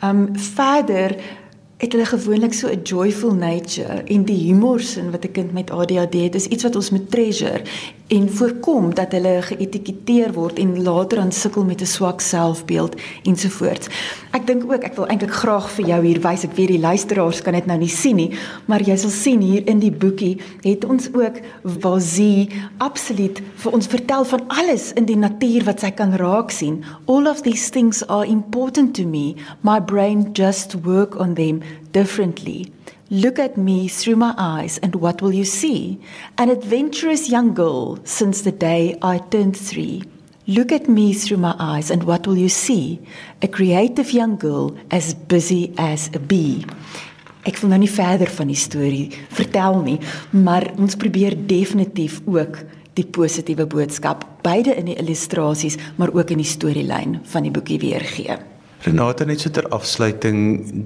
Um 0.03 0.31
verder 0.35 1.15
het 1.81 1.91
hulle 1.91 2.05
gewoonlik 2.05 2.53
so 2.53 2.67
'n 2.69 2.81
joyful 2.83 3.33
nature 3.33 4.03
en 4.05 4.23
die 4.23 4.41
humorsin 4.47 5.11
wat 5.11 5.25
'n 5.25 5.31
kind 5.31 5.51
met 5.51 5.71
ADHD 5.71 6.13
het 6.13 6.35
is 6.35 6.45
iets 6.45 6.63
wat 6.63 6.75
ons 6.75 6.89
moet 6.89 7.11
treasure 7.11 7.61
en 8.11 8.29
voorkom 8.29 8.89
dat 8.95 9.13
hulle 9.15 9.37
geetiketeer 9.41 10.33
word 10.35 10.57
en 10.59 10.73
later 10.83 11.21
aan 11.23 11.31
sukkel 11.31 11.63
met 11.63 11.81
'n 11.81 11.85
swak 11.85 12.21
selfbeeld 12.21 12.95
ensovoorts. 13.23 13.87
Ek 14.31 14.47
dink 14.47 14.63
ook 14.63 14.83
ek 14.83 14.95
wil 14.95 15.07
eintlik 15.07 15.31
graag 15.31 15.69
vir 15.71 15.85
jou 15.85 16.05
hier 16.05 16.21
wys 16.21 16.43
ek 16.43 16.55
weet 16.55 16.67
die 16.67 16.79
luisteraars 16.79 17.41
kan 17.41 17.53
dit 17.53 17.65
nou 17.65 17.77
nie 17.77 17.89
sien 17.89 18.15
nie, 18.15 18.31
maar 18.65 18.81
jy 18.81 18.97
sal 18.97 19.09
sien 19.09 19.41
hier 19.41 19.67
in 19.67 19.79
die 19.79 19.91
boekie 19.91 20.41
het 20.61 20.85
ons 20.85 21.09
ook 21.13 21.39
Wazi 21.63 22.49
absoluut 22.77 23.41
vir 23.55 23.71
ons 23.71 23.87
vertel 23.87 24.25
van 24.25 24.41
alles 24.47 24.93
in 24.93 25.05
die 25.05 25.17
natuur 25.17 25.63
wat 25.63 25.79
sy 25.79 25.91
kan 25.91 26.13
raak 26.13 26.51
sien. 26.51 26.83
All 27.05 27.27
of 27.27 27.41
these 27.41 27.69
things 27.69 28.07
are 28.07 28.25
important 28.25 28.93
to 28.95 29.05
me. 29.05 29.35
My 29.61 29.79
brain 29.79 30.29
just 30.33 30.75
work 30.83 31.19
on 31.19 31.33
them 31.33 31.61
differently. 31.91 32.71
Look 33.11 33.39
at 33.39 33.57
me 33.57 33.89
through 33.89 34.15
my 34.15 34.33
eyes, 34.37 34.77
and 34.77 34.95
what 34.95 35.21
will 35.21 35.33
you 35.33 35.43
see? 35.43 35.99
An 36.37 36.49
adventurous 36.49 37.27
young 37.27 37.53
girl 37.53 37.99
since 38.05 38.43
the 38.43 38.53
day 38.53 38.97
I 39.01 39.17
turned 39.17 39.57
three. 39.57 40.03
Look 40.47 40.71
at 40.71 40.87
me 40.87 41.11
through 41.13 41.39
my 41.43 41.53
eyes, 41.59 41.91
and 41.91 42.05
what 42.05 42.25
will 42.25 42.37
you 42.37 42.47
see? 42.47 43.01
A 43.41 43.49
creative 43.49 44.13
young 44.13 44.37
girl 44.37 44.77
as 44.91 45.13
busy 45.13 45.73
as 45.77 46.09
a 46.15 46.19
bee. 46.19 46.63
Ek 47.43 47.59
wil 47.59 47.73
nou 47.73 47.81
nie 47.83 47.91
verder 47.91 48.31
van 48.31 48.47
die 48.47 48.55
storie 48.55 49.09
vertel 49.35 49.81
nie, 49.83 49.97
maar 50.31 50.69
ons 50.79 50.95
probeer 50.95 51.35
definitief 51.35 52.21
ook 52.23 52.61
die 52.95 53.09
positiewe 53.11 53.67
boodskap 53.67 54.23
beide 54.47 54.71
in 54.79 54.87
die 54.87 54.95
illustrasies 55.03 55.75
maar 55.99 56.15
ook 56.15 56.31
in 56.31 56.45
die 56.45 56.47
storielyn 56.47 57.19
van 57.33 57.43
die 57.43 57.51
boekie 57.51 57.81
weergee. 57.83 58.39
Renata 58.81 59.27
net 59.29 59.43
so 59.43 59.51
ter 59.53 59.67
afsluiting, 59.69 60.37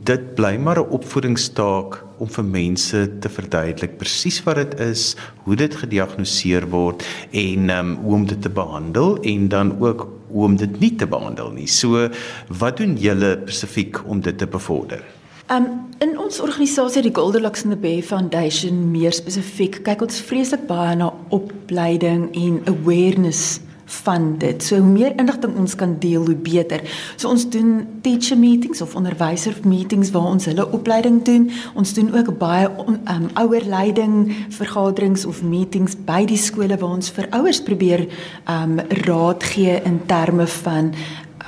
dit 0.04 0.24
bly 0.36 0.58
maar 0.60 0.80
'n 0.82 0.92
opvoedingstaak 0.98 2.04
om 2.20 2.28
vir 2.28 2.44
mense 2.44 3.20
te 3.20 3.30
verduidelik 3.30 3.98
presies 3.98 4.44
wat 4.44 4.56
dit 4.56 4.80
is, 4.80 5.16
hoe 5.46 5.56
dit 5.56 5.76
gediagnoseer 5.76 6.68
word 6.70 7.06
en 7.32 7.70
um, 7.70 7.96
hoe 8.04 8.14
om 8.14 8.26
dit 8.26 8.42
te 8.42 8.50
behandel 8.50 9.18
en 9.24 9.48
dan 9.48 9.80
ook 9.80 10.08
hoe 10.28 10.44
om 10.44 10.56
dit 10.56 10.80
nie 10.80 10.96
te 10.96 11.08
behandel 11.08 11.52
nie. 11.52 11.68
So 11.68 12.10
wat 12.48 12.78
doen 12.78 12.98
julle 12.98 13.42
spesifiek 13.46 14.04
om 14.06 14.20
dit 14.22 14.38
te 14.38 14.48
bevorder? 14.48 15.00
Um 15.48 15.88
in 16.00 16.20
ons 16.20 16.42
organisasie 16.42 17.02
die 17.02 17.16
Goldilocks 17.16 17.64
and 17.64 17.72
the 17.72 17.80
Bear 17.80 18.04
Foundation 18.04 18.92
meer 18.92 19.14
spesifiek 19.14 19.84
kyk 19.84 20.02
ons 20.02 20.20
vreeslik 20.20 20.68
baie 20.68 20.96
na 20.96 21.14
opleiding 21.30 22.36
en 22.36 22.60
awareness 22.68 23.62
van 23.86 24.38
dit. 24.38 24.64
So 24.64 24.78
hoe 24.78 24.92
meer 24.92 25.14
inligting 25.20 25.56
ons 25.58 25.76
kan 25.76 25.96
deel, 26.00 26.26
hoe 26.26 26.36
beter. 26.36 26.82
So 27.16 27.30
ons 27.30 27.50
doen 27.50 27.88
teacher 28.02 28.38
meetings 28.38 28.82
of 28.82 28.96
onderwyser 28.96 29.58
meetings 29.64 30.12
waar 30.12 30.30
ons 30.34 30.46
hulle 30.46 30.72
opleiding 30.72 31.24
doen. 31.24 31.50
Ons 31.74 31.94
doen 31.94 32.14
ook 32.16 32.38
baie 32.38 32.70
um 32.88 33.30
ouerleiding 33.34 34.36
vergaderings 34.50 35.26
of 35.26 35.44
meetings 35.44 35.96
by 36.06 36.24
die 36.26 36.40
skole 36.40 36.78
waar 36.78 36.98
ons 36.98 37.12
vir 37.12 37.30
ouers 37.30 37.62
probeer 37.62 38.08
um 38.50 38.80
raad 39.06 39.44
gee 39.44 39.82
in 39.84 40.02
terme 40.06 40.48
van 40.48 40.94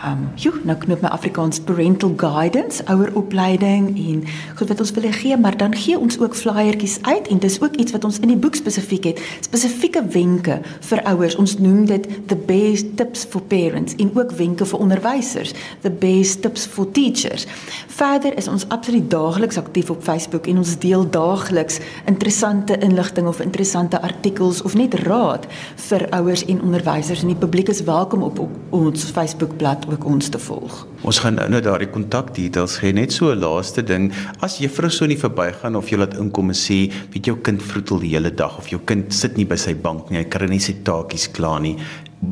um 0.06 0.28
jo, 0.38 0.52
nou 0.62 0.76
knoop 0.78 1.02
my 1.02 1.10
Afrikaans 1.10 1.58
parental 1.66 2.12
guidance, 2.22 2.84
oueropleiding 2.86 3.88
en 3.98 4.20
goed 4.60 4.70
wat 4.70 4.82
ons 4.84 4.92
wil 4.94 5.08
gee, 5.12 5.38
maar 5.38 5.58
dan 5.58 5.74
gee 5.76 5.98
ons 5.98 6.20
ook 6.22 6.36
flyertjies 6.38 7.00
uit 7.02 7.28
en 7.28 7.40
dis 7.42 7.58
ook 7.62 7.76
iets 7.82 7.92
wat 7.96 8.04
ons 8.06 8.20
in 8.22 8.30
die 8.30 8.38
boek 8.38 8.56
spesifiek 8.56 9.08
het, 9.10 9.22
spesifieke 9.42 10.04
wenke 10.14 10.60
vir 10.90 11.02
ouers. 11.10 11.38
Ons 11.42 11.58
noem 11.58 11.86
dit 11.90 12.06
the 12.30 12.38
best 12.38 12.94
tips 12.98 13.26
for 13.26 13.42
parents 13.42 13.96
en 13.98 14.12
ook 14.14 14.36
wenke 14.38 14.68
vir 14.70 14.84
onderwysers, 14.86 15.56
the 15.82 15.90
best 15.90 16.42
tips 16.46 16.68
for 16.70 16.92
teachers. 16.92 17.48
Verder 17.98 18.38
is 18.38 18.48
ons 18.48 18.68
absoluut 18.70 19.10
daagliks 19.10 19.58
aktief 19.58 19.90
op 19.90 20.06
Facebook 20.06 20.46
en 20.48 20.62
ons 20.62 20.76
deel 20.78 21.10
daagliks 21.10 21.82
interessante 22.06 22.78
inligting 22.86 23.28
of 23.28 23.42
interessante 23.42 24.02
artikels 24.02 24.62
of 24.62 24.78
net 24.78 24.94
raad 25.08 25.50
vir 25.90 26.06
ouers 26.14 26.46
en 26.46 26.62
onderwysers 26.62 27.26
en 27.26 27.34
die 27.34 27.40
publiek 27.40 27.74
is 27.74 27.82
welkom 27.88 28.22
op, 28.30 28.40
op 28.46 28.78
ons 28.78 29.10
Facebookblad 29.10 29.87
ook 29.88 30.06
ons 30.06 30.30
te 30.30 30.40
volg. 30.40 30.80
Ons 31.08 31.20
gaan 31.24 31.38
nou 31.40 31.62
daardie 31.64 31.90
kontakdetails 31.92 32.78
gee 32.82 32.94
net 32.94 33.14
so 33.14 33.32
'n 33.32 33.40
laaste 33.40 33.84
ding. 33.84 34.12
As 34.42 34.58
juffrou 34.60 34.90
so 34.90 35.06
nie 35.06 35.18
verbygaan 35.18 35.76
of 35.76 35.90
jy 35.90 35.98
laat 35.98 36.18
inkom 36.18 36.50
en 36.50 36.56
sê, 36.56 36.92
weet 37.14 37.26
jou 37.26 37.38
kind 37.38 37.62
vroetel 37.62 38.00
die 38.00 38.16
hele 38.16 38.32
dag 38.32 38.58
of 38.58 38.68
jou 38.68 38.80
kind 38.86 39.14
sit 39.14 39.38
nie 39.38 39.46
by 39.46 39.56
sy 39.56 39.74
bank 39.74 40.10
nie, 40.10 40.18
hy 40.18 40.26
kry 40.26 40.48
nie 40.48 40.60
sy 40.60 40.74
taakies 40.84 41.32
klaar 41.32 41.62
nie. 41.62 41.78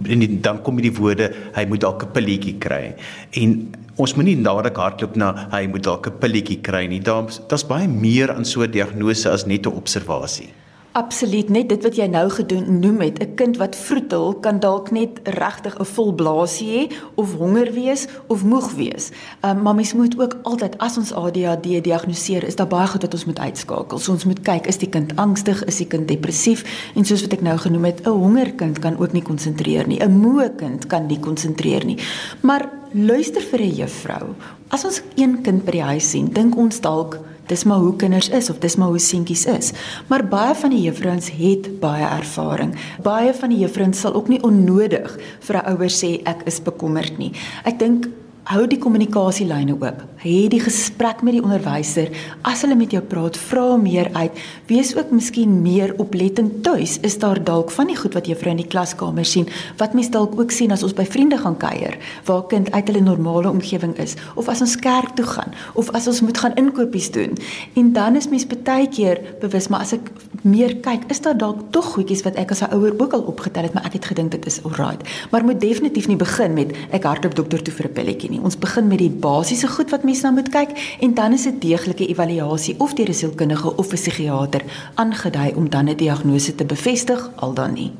En 0.09 0.19
die, 0.19 0.41
dan 0.41 0.62
kom 0.63 0.77
die 0.77 0.93
woorde, 0.93 1.33
hy 1.55 1.65
moet 1.65 1.81
dalk 1.81 2.03
'n 2.03 2.12
pilletjie 2.12 2.57
kry. 2.59 2.95
En 3.33 3.71
ons 3.95 4.15
moenie 4.15 4.41
dadelik 4.41 4.75
hardloop 4.75 5.15
na 5.15 5.47
hy 5.51 5.67
moet 5.67 5.83
dalk 5.83 6.07
'n 6.07 6.19
pilletjie 6.19 6.62
kry 6.62 6.88
nie. 6.88 7.00
Daar's 7.00 7.39
daar's 7.47 7.63
baie 7.63 7.88
meer 7.88 8.31
aan 8.31 8.45
so 8.45 8.62
'n 8.62 8.71
diagnose 8.71 9.29
as 9.29 9.45
net 9.45 9.65
'n 9.65 9.75
observasie. 9.75 10.50
Absoluut 10.96 11.50
net 11.52 11.68
dit 11.68 11.82
wat 11.84 11.98
jy 12.00 12.06
nou 12.08 12.30
gedoen 12.32 12.78
noem 12.80 13.02
het 13.04 13.18
'n 13.20 13.34
kind 13.36 13.58
wat 13.58 13.75
vroetel 13.75 14.34
kan 14.40 14.60
dalk 14.60 14.92
net 14.92 15.20
regtig 15.24 15.75
'n 15.80 15.86
vol 15.86 16.14
blaasie 16.14 16.70
hê 16.72 16.96
of 17.16 17.34
honger 17.36 17.74
wees 17.74 18.08
of 18.28 18.44
moeg 18.44 18.72
wees. 18.74 19.12
Um, 19.42 19.62
maar 19.62 19.75
mens 19.75 19.94
moet 19.94 20.20
ook 20.20 20.38
altyd 20.44 20.78
as 20.78 20.98
ons 20.98 21.14
ADHD 21.14 21.84
diagnoseer 21.84 22.44
is 22.44 22.56
daar 22.56 22.68
baie 22.68 22.88
goed 22.88 23.02
wat 23.02 23.14
ons 23.14 23.25
moet 23.25 23.40
uitskakel. 23.40 23.98
So 23.98 24.12
ons 24.12 24.25
moet 24.25 24.42
kyk 24.42 24.68
is 24.68 24.78
die 24.78 24.90
kind 24.90 25.16
angstig, 25.16 25.64
is 25.64 25.78
die 25.78 25.88
kind 25.88 26.08
depressief 26.08 26.92
en 26.96 27.06
soos 27.06 27.22
wat 27.22 27.34
ek 27.34 27.42
nou 27.42 27.58
genoem 27.58 27.84
het 27.84 28.08
'n 28.08 28.10
honger 28.10 28.54
kind 28.54 28.80
kan 28.80 28.98
ook 28.98 29.12
nie 29.12 29.24
konsentreer 29.24 29.88
nie. 29.88 30.00
'n 30.00 30.20
Moe 30.20 30.52
kind 30.56 30.88
kan 30.88 31.06
nie 31.06 31.20
konsentreer 31.20 31.86
nie. 31.86 31.98
Maar 32.42 32.70
luister 32.92 33.42
vir 33.42 33.60
'n 33.60 33.75
juffrou. 33.75 34.36
As 34.68 34.86
ons 34.86 35.02
een 35.16 35.42
kind 35.42 35.66
by 35.66 35.72
die 35.72 35.84
huis 35.84 36.10
sien, 36.10 36.25
dink 36.32 36.56
ons 36.58 36.82
dalk 36.82 37.20
dis 37.48 37.64
maar 37.64 37.78
hoe 37.78 37.96
kinders 37.96 38.30
is 38.30 38.50
of 38.50 38.60
dis 38.64 38.75
maar 38.75 38.88
hoe 38.88 39.00
seentjies 39.00 39.46
is. 39.46 39.72
Maar 40.08 40.28
baie 40.28 40.56
van 40.56 40.70
die 40.70 40.82
juffrouens 40.82 41.32
het 41.32 41.80
baie 41.80 42.06
ervaring. 42.06 42.75
Baie 43.04 43.34
van 43.34 43.50
die 43.50 43.60
juffrouens 43.60 44.00
sal 44.00 44.14
ook 44.14 44.28
nie 44.28 44.44
onnodig 44.44 45.18
vir 45.40 45.56
'n 45.56 45.68
ouer 45.74 45.90
sê 45.90 46.22
ek 46.24 46.46
is 46.46 46.62
bekommerd 46.62 47.18
nie. 47.18 47.32
Ek 47.64 47.80
dink 47.80 48.08
hou 48.46 48.66
die 48.70 48.78
kommunikasielyne 48.78 49.74
oop. 49.74 50.04
Hê 50.22 50.46
die 50.50 50.62
gesprek 50.62 51.24
met 51.25 51.34
die 51.34 51.42
onderwyser. 51.42 52.12
As 52.46 52.62
hulle 52.66 52.78
met 52.78 52.94
jou 52.94 53.02
praat, 53.06 53.38
vra 53.50 53.74
meer 53.82 54.12
uit. 54.14 54.38
Wees 54.70 54.94
ook 54.98 55.10
miskien 55.14 55.60
meer 55.64 55.96
oplettend 56.02 56.60
tuis. 56.66 57.00
Is 57.06 57.18
daar 57.22 57.42
dalk 57.42 57.74
van 57.74 57.90
die 57.90 57.98
goed 57.98 58.14
wat 58.18 58.30
juffrou 58.30 58.54
in 58.54 58.62
die 58.62 58.70
klaskamer 58.70 59.25
sien 59.25 59.50
wat 59.80 59.96
mens 59.98 60.12
dalk 60.14 60.38
ook 60.38 60.54
sien 60.54 60.74
as 60.74 60.84
ons 60.86 60.94
by 60.98 61.06
vriende 61.10 61.38
gaan 61.42 61.58
kuier 61.58 61.98
waar 62.28 62.46
kind 62.52 62.70
uit 62.74 62.90
hulle 62.90 63.02
normale 63.06 63.50
omgewing 63.50 63.96
is 64.02 64.16
of 64.36 64.50
as 64.52 64.62
ons 64.62 64.78
kerk 64.82 65.16
toe 65.18 65.25
gaan 65.25 65.54
of 65.74 65.90
as 65.98 66.08
ons 66.10 66.22
moet 66.25 66.38
gaan 66.38 66.56
inkopies 66.62 67.10
doen. 67.16 67.34
En 67.74 67.92
dan 67.98 68.16
is 68.20 68.30
mens 68.30 68.46
baie 68.46 68.88
keer 68.90 69.22
bewus, 69.42 69.70
maar 69.70 69.86
as 69.86 69.96
ek 69.98 70.10
meer 70.46 70.78
kyk, 70.86 71.08
is 71.10 71.22
daar 71.25 71.38
dalk 71.38 71.66
tog 71.74 71.96
goedjies 71.96 72.24
wat 72.25 72.38
ek 72.38 72.52
as 72.52 72.62
'n 72.62 72.74
ouer 72.74 72.94
ook 73.02 73.14
al 73.14 73.25
opgetel 73.25 73.64
het, 73.64 73.74
maar 73.74 73.86
ek 73.86 73.94
het 73.94 74.06
gedink 74.06 74.32
dit 74.32 74.46
is 74.46 74.64
alright. 74.64 75.02
Maar 75.32 75.46
moet 75.46 75.62
definitief 75.62 76.08
nie 76.08 76.18
begin 76.18 76.54
met 76.54 76.75
ek 76.92 77.04
hardloop 77.04 77.36
dokter 77.36 77.62
toe 77.62 77.74
vir 77.74 77.86
'n 77.86 77.94
pilletjie 77.94 78.35
nie. 78.36 78.44
Ons 78.44 78.60
begin 78.60 78.88
met 78.92 79.01
die 79.01 79.10
basiese 79.10 79.70
goed 79.72 79.92
wat 79.94 80.04
mense 80.08 80.27
nou 80.27 80.36
moet 80.36 80.51
kyk 80.54 80.75
en 81.01 81.13
dan 81.18 81.36
is 81.38 81.48
dit 81.48 81.62
deeglike 81.70 82.08
evaluasie 82.12 82.75
of 82.77 82.94
deur 82.94 83.10
'n 83.10 83.22
sielkundige 83.22 83.75
of 83.75 83.92
'n 83.92 83.96
psigiater 83.96 84.63
aangedui 84.96 85.54
om 85.56 85.70
dan 85.70 85.89
'n 85.89 85.98
diagnose 85.98 86.56
te 86.56 86.65
bevestig 86.65 87.30
al 87.36 87.54
dan 87.54 87.74
nie. 87.74 87.92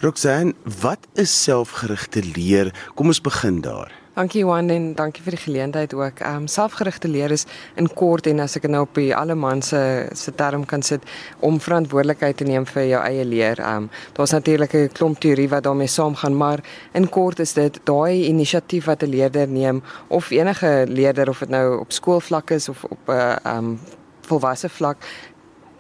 Roxanne, 0.01 0.53
wat 0.81 1.07
is 1.15 1.43
selfgerigte 1.43 2.21
leer? 2.35 2.73
Kom 2.95 3.07
ons 3.07 3.21
begin 3.21 3.61
daar. 3.61 4.02
Dankie 4.13 4.43
Juan 4.43 4.67
en 4.69 4.91
dankie 4.93 5.23
vir 5.25 5.33
die 5.33 5.41
geleentheid 5.41 5.93
ook. 5.97 6.19
Ehm 6.21 6.43
um, 6.43 6.47
selfgerigte 6.47 7.09
leer 7.09 7.31
is 7.33 7.47
in 7.81 7.87
kort 7.97 8.27
en 8.29 8.43
as 8.43 8.53
ek 8.59 8.67
nou 8.69 8.83
op 8.85 8.93
die 8.93 9.07
alle 9.17 9.33
man 9.33 9.61
se 9.65 9.79
se 10.13 10.31
term 10.37 10.65
kan 10.69 10.85
sit 10.85 11.01
om 11.39 11.57
verantwoordelikheid 11.59 12.37
te 12.37 12.45
neem 12.45 12.67
vir 12.69 12.85
jou 12.91 12.99
eie 13.01 13.25
leer. 13.25 13.57
Ehm 13.57 13.87
um, 13.87 13.89
daar's 14.13 14.35
natuurlik 14.37 14.73
'n 14.73 14.93
klomp 14.93 15.19
teorie 15.19 15.49
wat 15.49 15.63
daarmee 15.63 15.87
saamgaan, 15.87 16.37
maar 16.37 16.59
in 16.93 17.09
kort 17.09 17.39
is 17.39 17.53
dit 17.53 17.79
daai 17.83 18.27
inisiatief 18.27 18.85
wat 18.85 19.01
'n 19.01 19.09
leerder 19.09 19.47
neem 19.47 19.81
of 20.07 20.29
enige 20.29 20.85
leerder 20.87 21.29
of 21.29 21.39
dit 21.39 21.49
nou 21.49 21.79
op 21.79 21.91
skoolvlak 21.91 22.49
is 22.49 22.69
of 22.69 22.83
op 22.83 22.99
'n 23.07 23.11
uh, 23.11 23.35
ehm 23.43 23.57
um, 23.57 23.79
volwasse 24.21 24.69
vlak 24.69 24.97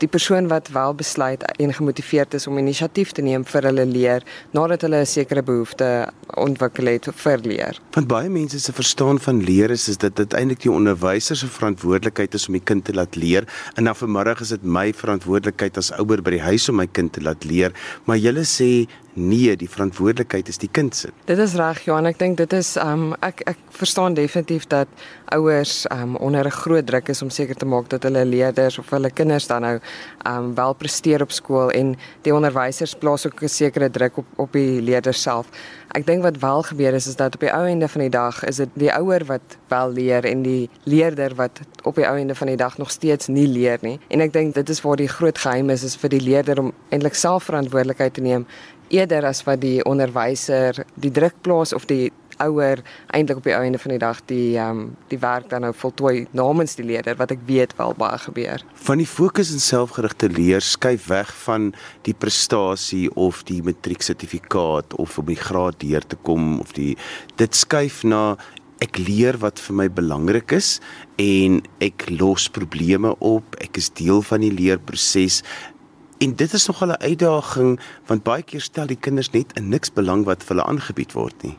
die 0.03 0.11
persoon 0.11 0.49
wat 0.51 0.69
wel 0.75 0.93
besluit 0.99 1.43
en 1.63 1.73
gemotiveerd 1.73 2.35
is 2.37 2.47
om 2.47 2.59
inisiatief 2.59 3.13
te 3.15 3.23
neem 3.23 3.45
vir 3.47 3.67
hulle 3.69 3.85
leer 3.87 4.25
nadat 4.55 4.83
hulle 4.85 4.99
'n 5.03 5.09
sekere 5.09 5.43
behoefte 5.43 6.09
ontwikkel 6.45 6.91
het 6.91 7.07
vir 7.23 7.39
leer. 7.43 7.79
Want 7.95 8.07
baie 8.07 8.29
mense 8.29 8.59
se 8.59 8.73
verstaan 8.73 9.19
van 9.19 9.43
leer 9.43 9.71
is 9.71 9.87
is 9.87 9.97
dit 9.97 10.15
dit 10.15 10.33
eintlik 10.33 10.61
die 10.61 10.71
onderwyser 10.71 11.35
se 11.35 11.47
verantwoordelikheid 11.47 12.33
is 12.33 12.47
om 12.47 12.53
die 12.53 12.65
kind 12.71 12.85
te 12.85 12.93
laat 12.93 13.15
leer 13.15 13.47
en 13.75 13.83
dan 13.83 13.95
vanmiddag 13.95 14.41
is 14.41 14.49
dit 14.49 14.63
my 14.63 14.93
verantwoordelikheid 14.93 15.77
as 15.77 15.91
ouer 15.91 16.21
by 16.21 16.31
die 16.31 16.45
huis 16.49 16.69
om 16.69 16.75
my 16.75 16.87
kind 16.87 17.13
te 17.13 17.21
laat 17.21 17.43
leer, 17.43 17.71
maar 18.05 18.17
julle 18.17 18.43
sê 18.43 18.87
nee, 19.13 19.55
die 19.55 19.69
verantwoordelikheid 19.69 20.47
is 20.47 20.57
die 20.57 20.69
kind 20.71 20.95
se. 20.95 21.09
Dit 21.25 21.37
is 21.37 21.53
reg, 21.59 21.83
Johan. 21.85 22.05
Ek 22.09 22.19
dink 22.19 22.37
dit 22.37 22.53
is 22.53 22.75
um 22.81 23.13
ek 23.21 23.43
ek 23.49 23.59
verstaan 23.73 24.13
definitief 24.17 24.67
dat 24.71 24.87
ouers 25.33 25.85
um 25.91 26.15
onder 26.15 26.45
'n 26.45 26.51
groot 26.51 26.85
druk 26.85 27.09
is 27.09 27.21
om 27.21 27.29
seker 27.29 27.55
te 27.55 27.65
maak 27.65 27.89
dat 27.89 28.03
hulle 28.03 28.25
leerders 28.25 28.77
of 28.79 28.89
hulle 28.89 29.09
kinders 29.09 29.47
dan 29.47 29.61
nou 29.61 29.79
um 30.27 30.55
wel 30.55 30.73
presteer 30.73 31.21
op 31.21 31.31
skool 31.31 31.71
en 31.71 31.95
die 32.21 32.33
onderwysers 32.33 32.95
plaas 32.95 33.25
ook 33.25 33.41
'n 33.41 33.47
sekere 33.47 33.89
druk 33.89 34.17
op 34.17 34.25
op 34.35 34.51
die 34.51 34.81
leerders 34.81 35.21
self. 35.21 35.47
Ek 35.93 36.05
dink 36.05 36.23
wat 36.23 36.37
wel 36.37 36.63
gebeur 36.63 36.93
is 36.93 37.07
is 37.07 37.15
dat 37.15 37.33
op 37.33 37.39
die 37.39 37.53
ou 37.53 37.65
einde 37.65 37.87
van 37.87 38.01
die 38.01 38.09
dag 38.09 38.43
is 38.43 38.55
dit 38.55 38.69
die 38.73 38.91
ouer 38.93 39.25
wat 39.25 39.57
wel 39.67 39.91
leer 39.91 40.25
en 40.25 40.41
die 40.41 40.69
leerder 40.83 41.35
wat 41.35 41.59
op 41.83 41.95
die 41.95 42.07
ou 42.07 42.17
einde 42.17 42.35
van 42.35 42.47
die 42.47 42.57
dag 42.57 42.77
nog 42.77 42.91
steeds 42.91 43.27
nie 43.27 43.47
leer 43.47 43.77
nie. 43.81 43.99
En 44.07 44.19
ek 44.19 44.33
dink 44.33 44.53
dit 44.53 44.69
is 44.69 44.81
waar 44.81 44.95
die 44.95 45.07
groot 45.07 45.37
geheim 45.37 45.69
is 45.69 45.83
is 45.83 45.95
vir 45.95 46.09
die 46.09 46.21
leerder 46.21 46.59
om 46.59 46.73
eintlik 46.89 47.13
self 47.13 47.43
verantwoordelikheid 47.43 48.13
te 48.13 48.21
neem 48.21 48.47
eerder 48.93 49.25
as 49.25 49.43
wat 49.47 49.61
die 49.63 49.79
onderwyser 49.89 50.83
die 50.93 51.11
druk 51.11 51.39
plaas 51.45 51.73
of 51.73 51.87
die 51.89 52.11
ouer 52.41 52.81
eintlik 53.13 53.37
op 53.37 53.47
die 53.47 53.53
einde 53.53 53.79
van 53.81 53.93
die 53.93 54.01
dag 54.01 54.21
die 54.29 54.57
ehm 54.57 54.69
um, 54.69 54.95
die 55.11 55.19
werk 55.21 55.49
dan 55.49 55.61
nou 55.65 55.73
voltooi 55.77 56.25
namens 56.31 56.75
die 56.79 56.85
leerder 56.85 57.17
wat 57.19 57.31
ek 57.35 57.43
weet 57.45 57.75
wel 57.77 57.93
baie 57.97 58.17
gebeur. 58.17 58.63
Van 58.87 59.01
die 59.01 59.09
fokus 59.09 59.51
in 59.53 59.61
selfgerigte 59.61 60.29
leer 60.29 60.61
skuif 60.61 61.07
weg 61.11 61.29
van 61.43 61.71
die 62.07 62.15
prestasie 62.17 63.09
of 63.15 63.43
die 63.49 63.61
matrieksertifikaat 63.63 64.97
of 64.97 65.17
om 65.17 65.29
die 65.29 65.39
graad 65.39 65.79
deur 65.83 66.05
te 66.07 66.17
kom 66.21 66.59
of 66.59 66.73
die 66.73 66.93
dit 67.37 67.55
skuif 67.55 68.03
na 68.03 68.37
ek 68.83 68.97
leer 68.99 69.37
wat 69.39 69.61
vir 69.63 69.77
my 69.79 69.87
belangrik 69.87 70.51
is 70.57 70.79
en 71.21 71.61
ek 71.83 72.07
los 72.09 72.49
probleme 72.51 73.13
op, 73.23 73.55
ek 73.63 73.77
is 73.79 73.91
deel 73.95 74.23
van 74.25 74.43
die 74.43 74.51
leerproses. 74.51 75.41
En 76.23 76.35
dit 76.35 76.53
is 76.53 76.65
nogal 76.65 76.87
'n 76.87 77.03
uitdaging 77.09 77.79
want 78.05 78.23
baie 78.23 78.43
keer 78.43 78.61
stel 78.61 78.87
die 78.87 78.99
kinders 79.05 79.29
net 79.31 79.53
in 79.59 79.69
niks 79.69 79.91
belang 79.91 80.23
wat 80.25 80.43
vir 80.43 80.55
hulle 80.55 80.67
aangebied 80.71 81.11
word 81.11 81.43
nie. 81.43 81.57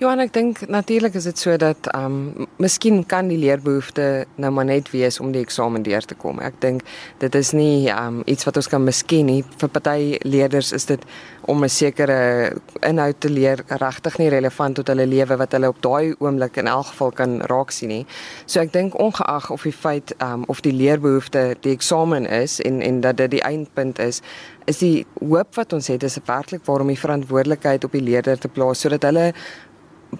Johan, 0.00 0.22
ek 0.24 0.30
dink 0.32 0.60
natuurlik 0.72 1.12
is 1.18 1.26
dit 1.28 1.36
so 1.36 1.52
dat 1.60 1.84
ehm 1.92 2.14
um, 2.40 2.46
miskien 2.56 3.02
kan 3.04 3.28
die 3.28 3.36
leerbehoefte 3.36 4.04
nou 4.40 4.48
maar 4.56 4.64
net 4.64 4.88
wees 4.94 5.18
om 5.20 5.28
die 5.34 5.42
eksamen 5.44 5.84
deur 5.84 6.06
te 6.08 6.16
kom. 6.16 6.40
Ek 6.40 6.56
dink 6.64 6.86
dit 7.20 7.36
is 7.36 7.50
nie 7.52 7.90
ehm 7.90 8.22
um, 8.22 8.22
iets 8.24 8.48
wat 8.48 8.56
ons 8.56 8.70
kan 8.72 8.80
miskien 8.80 9.28
nie. 9.28 9.42
Vir 9.60 9.68
party 9.68 10.16
leerders 10.24 10.72
is 10.72 10.88
dit 10.88 11.04
om 11.52 11.60
'n 11.64 11.68
sekere 11.68 12.56
inhoud 12.80 13.20
te 13.20 13.28
leer 13.28 13.60
regtig 13.68 14.18
nie 14.18 14.30
relevant 14.32 14.74
tot 14.74 14.88
hulle 14.88 15.06
lewe 15.06 15.36
wat 15.36 15.52
hulle 15.52 15.68
op 15.68 15.82
daai 15.82 16.14
oomblik 16.18 16.56
in 16.56 16.66
elk 16.66 16.86
geval 16.86 17.12
kan 17.12 17.40
raak 17.52 17.70
sien 17.70 17.88
nie. 17.88 18.06
So 18.46 18.60
ek 18.60 18.72
dink 18.72 18.96
ongeag 18.96 19.50
of 19.50 19.62
die 19.62 19.76
feit 19.84 20.14
ehm 20.16 20.32
um, 20.32 20.44
of 20.48 20.60
die 20.60 20.72
leerbehoefte 20.72 21.56
die 21.60 21.76
eksamen 21.76 22.26
is 22.26 22.60
en 22.60 22.80
en 22.80 23.00
dat 23.00 23.16
dit 23.16 23.30
die 23.30 23.44
eindpunt 23.44 23.98
is, 23.98 24.22
is 24.64 24.78
die 24.78 25.06
hoop 25.20 25.54
wat 25.54 25.72
ons 25.72 25.86
het 25.86 26.02
is 26.02 26.18
werklik 26.24 26.64
waarom 26.64 26.86
die 26.86 26.98
verantwoordelikheid 26.98 27.84
op 27.84 27.92
die 27.92 28.02
leerder 28.02 28.38
te 28.38 28.48
plaas 28.48 28.80
sodat 28.80 29.02
hulle 29.02 29.32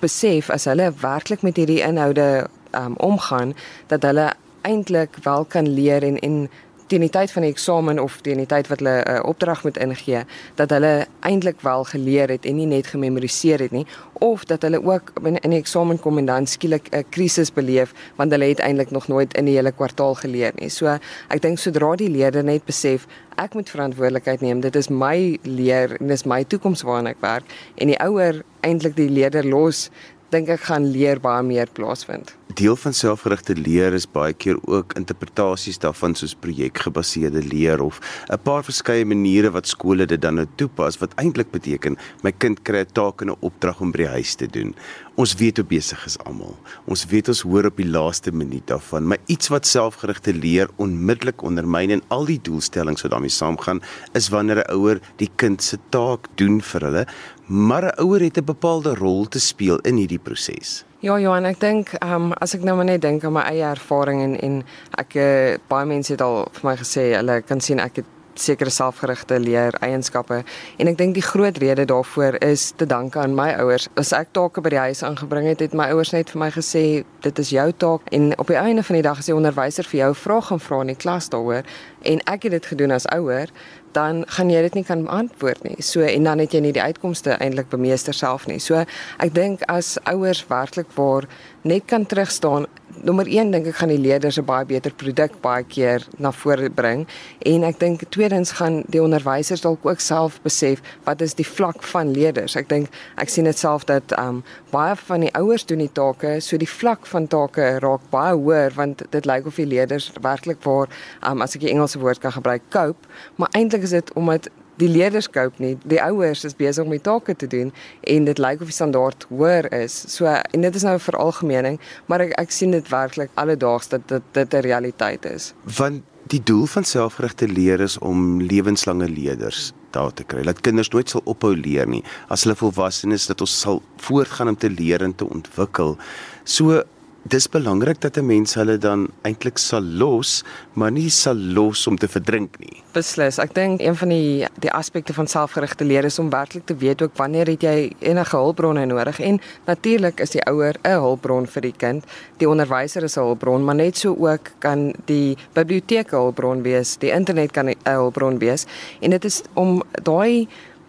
besef 0.00 0.50
as 0.50 0.64
hulle 0.64 0.92
werklik 1.00 1.42
met 1.42 1.56
hierdie 1.56 1.82
inhoude 1.82 2.46
um, 2.74 2.96
omgaan 2.96 3.54
dat 3.86 4.02
hulle 4.02 4.32
eintlik 4.62 5.16
wel 5.22 5.44
kan 5.44 5.68
leer 5.68 6.02
en 6.02 6.18
en 6.18 6.50
teen 6.90 7.04
die 7.04 7.12
tyd 7.12 7.30
van 7.30 7.44
die 7.46 7.52
eksamen 7.52 8.00
of 8.02 8.18
teen 8.26 8.40
die 8.42 8.48
tyd 8.50 8.68
wat 8.70 8.80
hulle 8.82 8.96
'n 9.00 9.18
uh, 9.20 9.28
opdrag 9.30 9.62
moet 9.64 9.78
ingee 9.78 10.24
dat 10.58 10.70
hulle 10.74 11.06
eintlik 11.20 11.60
wel 11.62 11.84
geleer 11.84 12.28
het 12.28 12.44
en 12.44 12.56
nie 12.56 12.66
net 12.66 12.86
gememoriseer 12.86 13.60
het 13.60 13.70
nie 13.70 13.86
of 14.12 14.44
dat 14.44 14.62
hulle 14.62 14.82
ook 14.82 15.12
in, 15.22 15.38
in 15.38 15.50
die 15.50 15.58
eksamen 15.58 16.00
kom 16.00 16.18
en 16.18 16.26
dan 16.26 16.46
skielik 16.46 16.88
'n 16.90 17.04
krisis 17.10 17.52
beleef 17.52 17.94
want 18.16 18.32
hulle 18.32 18.44
het 18.44 18.58
eintlik 18.58 18.90
nog 18.90 19.08
nooit 19.08 19.34
in 19.34 19.44
die 19.44 19.54
hele 19.54 19.72
kwartaal 19.72 20.14
geleer 20.14 20.52
nie. 20.58 20.68
So 20.68 20.98
ek 21.28 21.42
dink 21.42 21.58
sodra 21.58 21.96
die 21.96 22.10
leerder 22.10 22.44
net 22.44 22.64
besef 22.64 23.06
ek 23.36 23.54
moet 23.54 23.70
verantwoordelikheid 23.70 24.40
neem, 24.40 24.60
dit 24.60 24.76
is 24.76 24.88
my 24.88 25.38
leer 25.42 25.96
en 26.00 26.06
dis 26.06 26.24
my 26.24 26.44
toekoms 26.44 26.82
waarna 26.82 27.10
ek 27.10 27.20
werk 27.20 27.44
en 27.76 27.86
die 27.86 28.00
ouer 28.00 28.42
eintlik 28.60 28.96
die 28.96 29.08
leerder 29.08 29.44
los 29.44 29.90
dink 30.30 30.48
ek 30.48 30.60
gaan 30.60 30.90
leer 30.90 31.20
baie 31.20 31.42
meer 31.42 31.68
plaasvind. 31.72 32.39
Deel 32.54 32.74
van 32.76 32.94
selfgerigte 32.96 33.54
leer 33.54 33.94
is 33.94 34.08
baie 34.10 34.32
keer 34.34 34.56
ook 34.66 34.96
interpretasies 34.98 35.76
daarvan 35.78 36.16
soos 36.18 36.32
projekgebaseerde 36.34 37.44
leer 37.46 37.78
of 37.84 38.00
'n 38.26 38.38
paar 38.42 38.64
verskeie 38.64 39.04
maniere 39.04 39.50
wat 39.50 39.68
skole 39.68 40.06
dit 40.06 40.20
dan 40.20 40.34
nou 40.34 40.46
toepas 40.56 40.98
wat 40.98 41.14
eintlik 41.14 41.50
beteken 41.50 41.96
my 42.22 42.32
kind 42.32 42.62
kry 42.62 42.80
'n 42.80 42.92
taak 42.92 43.22
en 43.22 43.30
'n 43.30 43.36
opdrag 43.40 43.80
om 43.80 43.92
by 43.92 43.98
die 43.98 44.08
huis 44.08 44.34
te 44.34 44.46
doen. 44.46 44.74
Ons 45.14 45.34
weet 45.34 45.56
hoe 45.56 45.66
besig 45.66 46.06
is 46.06 46.18
almal. 46.18 46.58
Ons 46.86 47.06
weet 47.06 47.28
ons 47.28 47.40
hoor 47.40 47.66
op 47.66 47.76
die 47.76 47.88
laaste 47.88 48.32
minuut 48.32 48.66
daarvan, 48.66 49.06
maar 49.06 49.18
iets 49.26 49.48
wat 49.48 49.66
selfgerigte 49.66 50.34
leer 50.34 50.68
onmiddellik 50.76 51.42
ondermyn 51.42 51.90
en 51.90 52.02
al 52.08 52.24
die 52.24 52.40
doelstellings 52.42 53.02
wat 53.02 53.10
daarmee 53.10 53.30
saamgaan 53.30 53.80
is 54.12 54.28
wanneer 54.28 54.64
'n 54.64 54.72
ouer 54.72 55.00
die 55.16 55.30
kind 55.36 55.62
se 55.62 55.78
taak 55.90 56.26
doen 56.34 56.60
vir 56.60 56.80
hulle, 56.80 57.06
maar 57.46 57.84
'n 57.84 58.00
ouer 58.00 58.20
het 58.20 58.38
'n 58.38 58.44
bepaalde 58.44 58.94
rol 58.94 59.28
te 59.28 59.38
speel 59.38 59.78
in 59.78 59.96
hierdie 59.96 60.18
proses. 60.18 60.89
Ja, 61.00 61.14
Johan, 61.16 61.46
ek 61.48 61.56
dink, 61.62 61.94
ehm 61.96 62.26
um, 62.26 62.32
as 62.44 62.52
ek 62.52 62.64
nou 62.66 62.74
maar 62.76 62.84
net 62.84 63.00
dink 63.00 63.22
aan 63.24 63.32
my 63.32 63.46
eie 63.48 63.64
ervaring 63.64 64.18
en 64.20 64.34
en 64.36 64.58
ek 65.00 65.14
uh, 65.16 65.54
baie 65.72 65.86
mense 65.88 66.12
het 66.12 66.20
al 66.20 66.42
vir 66.58 66.66
my 66.66 66.74
gesê 66.76 67.04
hulle 67.14 67.38
kan 67.48 67.62
sien 67.64 67.80
ek 67.80 68.02
het 68.02 68.10
sekere 68.40 68.70
selfgerigte 68.70 69.38
leer 69.40 69.76
eienskappe 69.80 70.42
en 70.42 70.90
ek 70.90 70.98
dink 70.98 71.16
die 71.16 71.24
groot 71.24 71.56
rede 71.62 71.86
daarvoor 71.88 72.36
is 72.44 72.70
te 72.76 72.86
danke 72.86 73.18
aan 73.18 73.32
my 73.36 73.48
ouers. 73.62 73.88
As 74.00 74.12
ek 74.16 74.34
take 74.36 74.60
by 74.60 74.74
die 74.74 74.82
huis 74.90 75.00
aangebring 75.06 75.48
het, 75.48 75.64
het 75.64 75.76
my 75.76 75.88
ouers 75.94 76.12
net 76.12 76.32
vir 76.34 76.42
my 76.44 76.50
gesê 76.54 76.84
dit 77.24 77.42
is 77.44 77.52
jou 77.56 77.66
taak 77.72 78.04
en 78.12 78.30
op 78.36 78.52
die 78.52 78.60
einde 78.60 78.84
van 78.84 79.00
die 79.00 79.06
dag 79.08 79.24
as 79.24 79.32
die 79.32 79.36
onderwyser 79.36 79.88
vir 79.88 80.02
jou 80.04 80.12
vra 80.26 80.40
gaan 80.50 80.60
vra 80.60 80.82
in 80.84 80.92
die 80.92 81.00
klas 81.00 81.32
daaroor 81.32 81.64
en 82.12 82.22
ek 82.28 82.44
het 82.48 82.58
dit 82.58 82.70
gedoen 82.74 82.92
as 82.96 83.08
ouer, 83.12 83.48
dan 83.92 84.24
gaan 84.28 84.50
jy 84.50 84.62
dit 84.62 84.74
nie 84.80 84.84
kan 84.84 85.04
beantwoord 85.04 85.62
nie. 85.66 85.76
So 85.82 86.00
en 86.06 86.24
dan 86.24 86.42
het 86.42 86.54
jy 86.54 86.60
nie 86.64 86.74
die 86.76 86.82
uitkomste 86.82 87.36
eintlik 87.38 87.70
bemeester 87.72 88.14
self 88.14 88.46
nie. 88.46 88.58
So 88.58 88.84
ek 89.18 89.34
dink 89.34 89.64
as 89.68 89.96
ouers 90.10 90.44
werklik 90.48 90.92
waar 90.96 91.28
net 91.62 91.88
kan 91.90 92.06
terugstaan 92.06 92.66
nommer 93.02 93.26
1 93.26 93.50
dink 93.52 93.66
ek 93.70 93.78
gaan 93.80 93.92
die 93.92 94.00
leerders 94.00 94.38
'n 94.38 94.44
baie 94.44 94.64
beter 94.64 94.92
produk 94.92 95.32
baie 95.40 95.64
keer 95.64 96.04
na 96.18 96.30
vore 96.32 96.70
bring 96.70 97.06
en 97.46 97.64
ek 97.64 97.78
dink 97.78 98.04
tweedens 98.10 98.52
gaan 98.58 98.82
die 98.88 99.02
onderwysers 99.02 99.60
dalk 99.60 99.86
ook 99.86 100.00
self 100.00 100.40
besef 100.42 100.82
wat 101.04 101.20
is 101.20 101.34
die 101.34 101.46
vlak 101.46 101.82
van 101.82 102.12
leerders. 102.12 102.56
Ek 102.56 102.68
dink 102.68 102.88
ek 103.16 103.28
sien 103.28 103.44
dit 103.44 103.58
self 103.58 103.84
dat 103.84 104.12
um 104.18 104.42
baie 104.70 104.96
van 104.96 105.20
die 105.20 105.34
ouers 105.34 105.64
doen 105.66 105.78
die 105.78 105.92
take, 105.92 106.40
so 106.40 106.56
die 106.56 106.68
vlak 106.68 107.06
van 107.06 107.26
take 107.26 107.78
raak 107.80 108.10
baie 108.10 108.34
hoër 108.34 108.72
want 108.76 109.02
dit 109.10 109.24
lyk 109.26 109.46
of 109.46 109.56
die 109.56 109.66
leerders 109.66 110.12
werklik 110.20 110.62
waar 110.64 110.88
um 111.22 111.42
as 111.42 111.54
ek 111.54 111.60
die 111.60 111.70
Engelse 111.70 111.98
woord 111.98 112.20
kan 112.20 112.32
gebruik 112.32 112.62
cope, 112.70 113.08
maar 113.36 113.48
eintlik 113.52 113.82
is 113.82 113.90
dit 113.90 114.12
omdat 114.14 114.48
die 114.80 114.90
leerders 114.90 115.28
koop 115.30 115.58
nie. 115.62 115.76
Die 115.88 116.00
ouers 116.02 116.44
is 116.48 116.56
besig 116.56 116.84
om 116.84 116.94
die 116.94 117.02
take 117.04 117.36
te 117.36 117.48
doen 117.50 117.72
en 118.08 118.28
dit 118.28 118.40
lyk 118.42 118.62
of 118.64 118.72
die 118.72 118.76
standaard 118.76 119.26
hoër 119.30 119.70
is. 119.82 119.96
So 120.12 120.26
en 120.26 120.66
dit 120.66 120.74
is 120.74 120.86
nou 120.86 120.94
'n 120.94 121.06
veralgemening, 121.08 121.80
maar 122.06 122.20
ek 122.20 122.38
ek 122.38 122.50
sien 122.50 122.70
dit 122.70 122.88
werklik 122.88 123.30
alledaags 123.34 123.88
dat 123.88 124.08
dit 124.08 124.22
dit 124.32 124.54
'n 124.54 124.66
realiteit 124.66 125.24
is. 125.24 125.52
Want 125.76 126.02
die 126.30 126.42
doel 126.42 126.66
van 126.66 126.84
selfgerigte 126.84 127.48
leer 127.48 127.80
is 127.80 127.98
om 127.98 128.40
lewenslange 128.42 129.08
leerders 129.08 129.72
daar 129.90 130.12
te 130.14 130.24
kry. 130.24 130.42
Dat 130.42 130.60
kinders 130.60 130.88
nooit 130.88 131.10
sal 131.10 131.22
ophou 131.24 131.56
leer 131.56 131.88
nie. 131.88 132.04
As 132.28 132.44
hulle 132.44 132.56
volwasse 132.56 133.08
is, 133.10 133.26
dat 133.26 133.40
ons 133.40 133.60
sal 133.60 133.82
voortgaan 133.96 134.48
om 134.48 134.56
te 134.56 134.70
leer 134.70 135.02
en 135.02 135.14
te 135.14 135.28
ontwikkel. 135.28 135.96
So 136.44 136.82
dis 137.22 137.48
belangrik 137.48 138.00
dat 138.00 138.16
'n 138.16 138.26
mens 138.26 138.54
hulle 138.54 138.78
dan 138.78 139.08
eintlik 139.22 139.58
sal 139.58 139.82
los, 139.82 140.44
maar 140.72 140.90
nie 140.90 141.10
sal 141.10 141.36
los 141.36 141.86
om 141.86 141.96
te 141.96 142.08
verdrink 142.08 142.58
nie. 142.58 142.82
Beslis. 142.92 143.38
Ek 143.38 143.54
dink 143.54 143.80
een 143.80 143.96
van 143.96 144.08
die 144.08 144.46
die 144.58 144.72
aspekte 144.72 145.12
van 145.12 145.26
selfgerigte 145.26 145.84
leer 145.84 146.04
is 146.04 146.18
om 146.18 146.30
werklik 146.30 146.66
te 146.66 146.76
weet 146.76 147.02
ook 147.02 147.16
wanneer 147.16 147.46
het 147.46 147.62
jy 147.62 147.92
enige 147.98 148.36
hulpbronne 148.36 148.86
nodig 148.86 149.20
en 149.20 149.40
natuurlik 149.66 150.20
is 150.20 150.30
die 150.30 150.44
ouer 150.46 150.74
'n 150.82 150.90
hulpbron 150.90 151.46
vir 151.46 151.62
die 151.62 151.76
kind. 151.76 152.04
Die 152.36 152.48
onderwyser 152.48 153.02
is 153.02 153.16
'n 153.16 153.20
hulpbron, 153.20 153.64
maar 153.64 153.74
net 153.74 153.96
so 153.96 154.16
ook 154.18 154.50
kan 154.58 154.94
die 155.04 155.36
biblioteek 155.52 156.12
'n 156.12 156.16
hulpbron 156.16 156.62
wees, 156.62 156.96
die 156.96 157.10
internet 157.10 157.50
kan 157.52 157.68
'n 157.68 157.76
hulpbron 157.84 158.38
wees 158.38 158.66
en 159.00 159.10
dit 159.10 159.24
is 159.24 159.42
om 159.54 159.82
daai 160.02 160.48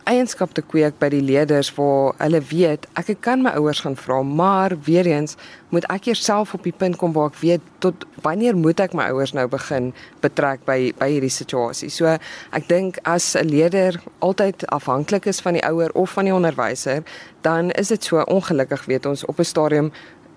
eienskap 0.10 0.54
te 0.54 0.62
kweek 0.62 0.98
by 1.00 1.10
die 1.14 1.22
leerders 1.22 1.70
waar 1.78 2.16
hulle 2.18 2.42
weet 2.52 2.88
ek 3.00 3.14
kan 3.22 3.42
my 3.44 3.52
ouers 3.60 3.82
gaan 3.86 3.96
vra 3.96 4.22
maar 4.24 4.76
weer 4.86 5.06
eens 5.06 5.38
moet 5.72 5.86
ek 5.94 6.10
jouself 6.12 6.54
op 6.54 6.64
die 6.68 6.76
punt 6.76 6.98
kom 7.00 7.14
waar 7.16 7.32
ek 7.32 7.40
weet 7.42 7.68
tot 7.84 8.06
wanneer 8.26 8.58
moet 8.58 8.80
ek 8.84 8.96
my 8.98 9.08
ouers 9.12 9.34
nou 9.38 9.48
begin 9.52 9.92
betrek 10.24 10.66
by 10.68 10.92
by 11.00 11.08
hierdie 11.14 11.32
situasie. 11.32 11.90
So 11.90 12.18
ek 12.52 12.68
dink 12.68 13.00
as 13.04 13.36
'n 13.36 13.48
leerder 13.48 14.02
altyd 14.20 14.66
afhanklik 14.68 15.26
is 15.26 15.42
van 15.42 15.54
die 15.54 15.66
ouer 15.66 15.92
of 15.94 16.12
van 16.12 16.26
die 16.26 16.36
onderwyser, 16.36 17.04
dan 17.42 17.72
is 17.72 17.88
dit 17.88 18.04
so 18.04 18.22
ongelukkig 18.22 18.86
weet 18.86 19.06
ons 19.06 19.26
op 19.26 19.40
'n 19.40 19.44
stadium 19.44 19.92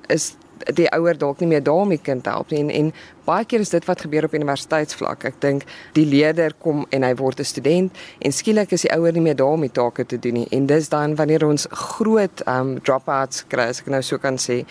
is 0.08 0.34
die 0.74 0.88
ouer 0.94 1.18
dalk 1.18 1.40
nie 1.40 1.48
meer 1.48 1.62
daarmee 1.62 1.98
kind 1.98 2.26
help 2.26 2.50
nie 2.50 2.60
en, 2.60 2.70
en 2.70 2.92
baie 3.24 3.44
keer 3.44 3.60
is 3.60 3.72
dit 3.72 3.84
wat 3.88 4.00
gebeur 4.04 4.24
op 4.24 4.34
universiteitsvlak. 4.36 5.24
Ek 5.24 5.40
dink 5.40 5.64
die 5.96 6.06
leerder 6.06 6.54
kom 6.60 6.84
en 6.90 7.02
hy 7.02 7.14
word 7.14 7.40
'n 7.40 7.44
student 7.44 8.02
en 8.20 8.32
skielik 8.32 8.72
is 8.72 8.82
die 8.82 8.92
ouer 8.92 9.12
nie 9.12 9.24
meer 9.24 9.36
daar 9.36 9.56
om 9.56 9.60
die 9.60 9.72
take 9.72 10.04
te 10.04 10.18
doen 10.18 10.34
nie 10.34 10.48
en 10.50 10.66
dis 10.66 10.88
dan 10.88 11.16
wanneer 11.16 11.46
ons 11.46 11.66
groot 11.70 12.42
um 12.46 12.80
dropouts 12.80 13.44
kry, 13.48 13.68
as 13.68 13.80
ek 13.80 13.86
nou 13.86 14.02
so 14.02 14.18
kan 14.18 14.36
sê, 14.36 14.64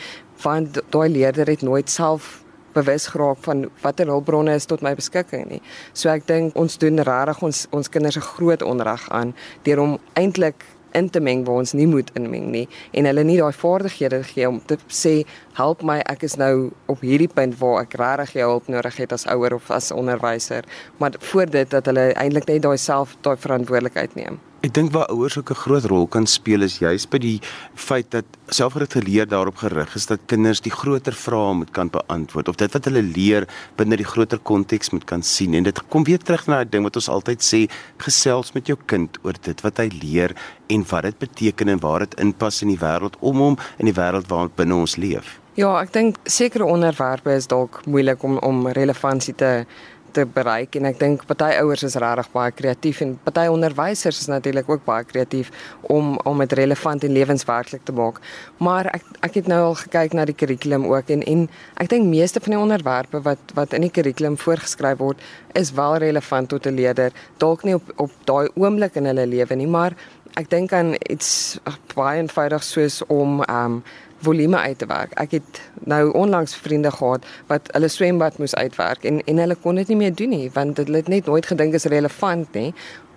want 0.43 0.79
daai 0.91 1.09
leerder 1.09 1.47
het 1.47 1.61
nooit 1.61 1.89
self 1.89 2.43
bewus 2.73 3.07
geraak 3.07 3.37
van 3.45 3.69
watter 3.81 4.09
hulpbronne 4.09 4.53
is 4.57 4.65
tot 4.65 4.81
my 4.81 4.95
beskikking 4.97 5.47
nie. 5.49 5.61
So 5.93 6.09
ek 6.09 6.27
dink 6.27 6.57
ons 6.59 6.77
doen 6.81 7.01
regtig 7.05 7.43
ons 7.45 7.67
ons 7.71 7.89
kinders 7.89 8.17
'n 8.17 8.29
groot 8.33 8.61
onreg 8.61 9.09
aan 9.09 9.35
deur 9.63 9.79
om 9.79 9.99
eintlik 10.13 10.65
in 10.93 11.09
te 11.09 11.19
meng 11.19 11.45
waar 11.47 11.63
ons 11.63 11.73
nie 11.73 11.87
moet 11.87 12.11
inmeng 12.19 12.49
nie 12.51 12.67
en 12.91 13.09
hulle 13.09 13.23
nie 13.23 13.37
daai 13.39 13.53
vaardighede 13.63 14.21
gee 14.31 14.47
om 14.49 14.61
te 14.69 14.77
sê 14.87 15.15
help 15.59 15.83
my 15.83 15.99
ek 16.13 16.23
is 16.29 16.37
nou 16.41 16.71
op 16.91 17.03
hierdie 17.05 17.29
punt 17.31 17.59
waar 17.59 17.83
ek 17.83 17.97
regtig 18.01 18.39
jou 18.39 18.49
hulp 18.55 18.71
nodig 18.71 18.97
het 19.01 19.13
as 19.13 19.27
ouer 19.27 19.53
of 19.53 19.69
as 19.71 19.91
onderwyser. 19.91 20.65
Maar 20.97 21.19
voor 21.19 21.45
dit 21.49 21.69
dat 21.69 21.85
hulle 21.85 22.11
eintlik 22.13 22.47
net 22.47 22.63
daai 22.63 22.77
self 22.77 23.17
daai 23.21 23.37
verantwoordelikheid 23.37 24.15
neem 24.15 24.41
Ek 24.63 24.71
dink 24.71 24.93
waar 24.95 25.09
ouers 25.11 25.35
ook 25.35 25.49
'n 25.51 25.59
groot 25.59 25.85
rol 25.91 26.05
kan 26.07 26.25
speel 26.25 26.61
is 26.63 26.77
juis 26.79 27.05
by 27.05 27.17
die 27.17 27.41
feit 27.75 28.11
dat 28.11 28.23
selfgerigte 28.47 29.01
leer 29.03 29.27
daarop 29.27 29.57
gerig 29.59 29.95
is 29.95 30.05
dat 30.05 30.19
kinders 30.25 30.61
die 30.61 30.71
groter 30.71 31.11
vrae 31.13 31.53
moet 31.53 31.71
kan 31.71 31.89
beantwoord 31.89 32.47
of 32.47 32.55
dit 32.55 32.71
wat 32.71 32.85
hulle 32.85 33.01
leer 33.01 33.47
binne 33.75 33.97
die 33.97 34.07
groter 34.07 34.39
konteks 34.39 34.89
moet 34.89 35.03
kan 35.03 35.21
sien 35.21 35.53
en 35.53 35.63
dit 35.63 35.87
kom 35.89 36.03
weer 36.03 36.17
terug 36.17 36.47
na 36.47 36.61
'n 36.61 36.69
ding 36.69 36.83
wat 36.83 36.95
ons 36.95 37.09
altyd 37.09 37.41
sê 37.43 37.69
gesels 37.97 38.53
met 38.53 38.67
jou 38.67 38.77
kind 38.85 39.17
oor 39.23 39.35
dit 39.41 39.61
wat 39.61 39.77
hy 39.77 39.89
leer 40.01 40.31
en 40.69 40.85
wat 40.89 41.03
dit 41.03 41.19
beteken 41.19 41.67
en 41.67 41.79
waar 41.79 41.99
dit 41.99 42.19
inpas 42.19 42.61
in 42.61 42.69
die 42.69 42.79
wêreld 42.79 43.15
om 43.19 43.37
hom 43.37 43.57
in 43.79 43.85
die 43.85 43.99
wêreld 43.99 44.27
waarin 44.29 44.51
binne 44.55 44.75
ons 44.75 44.95
leef. 44.95 45.39
Ja, 45.55 45.81
ek 45.81 45.91
dink 45.93 46.15
sekere 46.25 46.65
onderwerpe 46.65 47.35
is 47.35 47.47
dalk 47.47 47.85
moeilik 47.85 48.23
om 48.23 48.37
om 48.37 48.67
relevantie 48.67 49.35
te 49.35 49.65
te 50.13 50.25
bereik 50.25 50.77
en 50.79 50.87
ek 50.89 50.99
dink 51.01 51.25
party 51.29 51.51
ouers 51.61 51.83
is 51.87 51.97
regtig 52.01 52.29
baie 52.33 52.53
kreatief 52.55 53.01
en 53.05 53.15
party 53.25 53.45
onderwysers 53.51 54.21
is 54.23 54.29
natuurlik 54.31 54.69
ook 54.69 54.85
baie 54.85 55.05
kreatief 55.09 55.51
om 55.95 56.15
om 56.29 56.43
dit 56.43 56.55
relevant 56.59 57.03
en 57.03 57.15
lewenswerklik 57.17 57.83
te 57.87 57.95
maak. 57.97 58.21
Maar 58.57 58.91
ek 58.93 59.11
ek 59.29 59.39
het 59.41 59.51
nou 59.51 59.59
al 59.69 59.77
gekyk 59.83 60.13
na 60.13 60.25
die 60.29 60.37
kurrikulum 60.37 60.87
ook 60.91 61.09
en 61.15 61.23
en 61.33 61.45
ek 61.81 61.89
dink 61.89 62.09
meeste 62.09 62.41
van 62.43 62.57
die 62.57 62.61
onderwerpe 62.61 63.21
wat 63.27 63.53
wat 63.57 63.73
in 63.73 63.87
die 63.87 63.93
kurrikulum 63.93 64.37
voorgeskryf 64.37 64.99
word 65.01 65.21
is 65.59 65.71
wel 65.71 65.97
relevant 65.97 66.49
tot 66.49 66.67
'n 66.67 66.75
leerder, 66.75 67.11
dalk 67.37 67.63
nie 67.63 67.75
op 67.75 67.93
op 67.97 68.11
daai 68.25 68.49
oomblik 68.55 68.95
in 68.95 69.05
hulle 69.05 69.25
lewe 69.27 69.55
nie, 69.55 69.67
maar 69.67 69.93
ek 70.39 70.49
dink 70.49 70.73
aan 70.73 70.95
iets 71.09 71.59
baie 71.95 72.21
eenvoudig 72.21 72.63
soos 72.63 73.01
om 73.07 73.41
ehm 73.43 73.65
um, 73.65 73.83
volume 74.23 74.57
uit 74.57 74.77
te 74.77 74.87
werk. 74.89 75.13
Ek 75.19 75.37
het 75.37 75.61
nou 75.89 76.11
onlangs 76.17 76.55
vriende 76.55 76.91
gehad 76.91 77.25
wat 77.51 77.69
hulle 77.75 77.87
swembad 77.91 78.37
moes 78.41 78.55
uitwerk 78.55 79.05
en 79.09 79.21
en 79.27 79.41
hulle 79.43 79.55
kon 79.55 79.79
dit 79.81 79.93
nie 79.93 79.99
meer 80.03 80.15
doen 80.15 80.29
nie 80.29 80.49
want 80.53 80.77
hulle 80.81 81.03
het 81.03 81.11
net 81.11 81.29
nooit 81.29 81.45
gedink 81.45 81.73
is 81.79 81.89
relevant 81.91 82.53
nie 82.59 82.71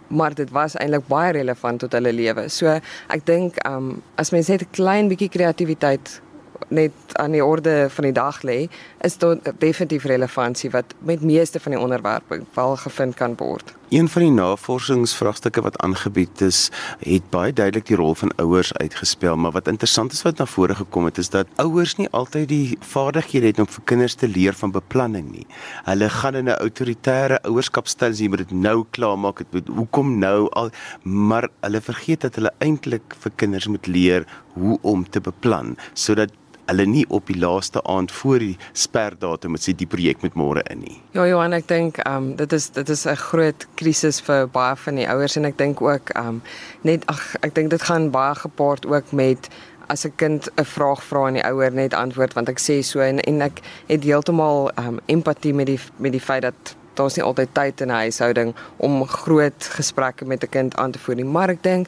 maar 0.09 0.35
dit 0.35 0.51
was 0.51 0.77
eintlik 0.79 1.07
baie 1.11 1.33
relevant 1.33 1.81
tot 1.83 1.93
hulle 1.93 2.13
lewe. 2.13 2.49
So 2.49 2.71
ek 3.11 3.25
dink 3.27 3.59
um 3.67 4.03
as 4.15 4.31
mens 4.31 4.49
net 4.49 4.63
'n 4.63 4.71
klein 4.71 5.09
bietjie 5.09 5.29
kreatiwiteit 5.29 6.21
net 6.69 6.93
aan 7.13 7.31
die 7.31 7.45
orde 7.45 7.87
van 7.91 8.05
die 8.09 8.13
dag 8.13 8.43
lê, 8.43 8.67
is 9.07 9.17
dit 9.23 9.53
definitief 9.59 10.05
relevantie 10.05 10.71
wat 10.71 10.95
met 10.99 11.21
meeste 11.21 11.61
van 11.61 11.73
die 11.73 11.81
onderwerpe 11.81 12.43
wel 12.55 12.77
gevind 12.77 13.15
kan 13.15 13.37
word. 13.37 13.75
Een 13.89 14.09
van 14.09 14.23
die 14.23 14.31
navorsingsvraagstukke 14.35 15.63
wat 15.63 15.79
aangebied 15.79 16.41
is, 16.41 16.71
het 16.99 17.29
baie 17.31 17.53
duidelik 17.53 17.87
die 17.87 17.97
rol 17.97 18.17
van 18.19 18.33
ouers 18.43 18.73
uitgespel, 18.75 19.37
maar 19.37 19.55
wat 19.55 19.69
interessant 19.71 20.13
is 20.13 20.25
wat 20.27 20.39
na 20.43 20.47
vore 20.47 20.75
gekom 20.75 21.07
het 21.07 21.21
is 21.23 21.31
dat 21.31 21.47
ouers 21.63 21.95
nie 21.97 22.09
altyd 22.11 22.49
die 22.51 22.79
vaardighede 22.81 23.53
het 23.53 23.61
om 23.63 23.69
vir 23.71 23.85
kinders 23.85 24.19
te 24.19 24.29
leer 24.29 24.59
van 24.59 24.75
beplanning 24.75 25.31
nie. 25.31 25.47
Hulle 25.87 26.09
gaan 26.11 26.35
in 26.35 26.49
'n 26.51 26.59
autoritaire 26.59 27.39
ouerskapstyl 27.43 28.15
sien 28.15 28.31
met 28.31 28.39
dit 28.39 28.51
nou 28.51 28.85
klaar 28.91 29.19
maak, 29.19 29.43
dit 29.51 29.69
hoekom 29.69 30.19
nou 30.19 30.51
al, 30.51 30.71
maar 31.03 31.49
hulle 31.61 31.81
vergeet 31.81 32.21
dat 32.21 32.35
hulle 32.35 32.53
eintlik 32.59 33.15
vir 33.19 33.33
kinders 33.37 33.67
moet 33.67 33.87
leer 33.87 34.27
hoe 34.55 34.79
om 34.83 35.09
te 35.09 35.21
beplan 35.21 35.77
sodat 35.95 36.31
hulle 36.67 36.87
nie 36.87 37.05
op 37.09 37.27
die 37.27 37.39
laaste 37.39 37.83
aand 37.83 38.13
voor 38.13 38.39
die 38.39 38.57
sperdatum 38.73 39.55
moet 39.55 39.65
sê 39.67 39.75
die 39.77 39.87
projek 39.87 40.23
met 40.23 40.35
môre 40.35 40.63
in 40.71 40.83
nie. 40.85 40.99
Ja 41.17 41.27
Johan, 41.27 41.57
ek 41.57 41.69
dink 41.69 42.01
ehm 42.05 42.17
um, 42.17 42.37
dit 42.37 42.53
is 42.53 42.71
dit 42.71 42.89
is 42.89 43.07
'n 43.07 43.17
groot 43.17 43.67
krisis 43.75 44.21
vir 44.21 44.49
baie 44.49 44.77
van 44.77 44.95
die 44.95 45.09
ouers 45.09 45.37
en 45.37 45.45
ek 45.45 45.59
dink 45.59 45.83
ook 45.83 46.11
ehm 46.11 46.29
um, 46.29 46.43
net 46.83 47.07
ag 47.07 47.37
ek 47.43 47.55
dink 47.55 47.71
dit 47.71 47.83
gaan 47.83 48.11
baie 48.11 48.35
gepaard 48.35 48.87
ook 48.87 49.13
met 49.13 49.49
as 49.89 50.05
'n 50.05 50.13
kind 50.17 50.49
'n 50.57 50.65
vraag 50.65 51.03
vra 51.03 51.27
en 51.29 51.35
die 51.35 51.47
ouer 51.47 51.73
net 51.73 51.95
antwoord 51.95 52.35
want 52.35 52.49
ek 52.49 52.59
sê 52.59 52.83
so 52.83 53.01
en 53.01 53.21
en 53.21 53.43
ek 53.43 53.61
het 53.87 54.03
heeltemal 54.05 54.71
ehm 54.75 54.89
um, 54.89 54.99
empatie 55.07 55.55
met 55.55 55.67
die 55.67 55.81
met 55.97 56.13
die 56.13 56.21
feit 56.21 56.43
dat 56.43 56.77
daar's 56.97 57.17
nie 57.17 57.25
altyd 57.25 57.49
tyd 57.53 57.81
in 57.81 57.89
'n 57.89 58.03
huishouding 58.05 58.55
om 58.77 59.07
groot 59.07 59.69
gesprekke 59.79 60.25
met 60.25 60.43
'n 60.43 60.49
kind 60.49 60.77
aan 60.77 60.91
te 60.91 60.99
voer 60.99 61.15
nie, 61.15 61.25
maar 61.25 61.49
ek 61.49 61.63
dink 61.63 61.87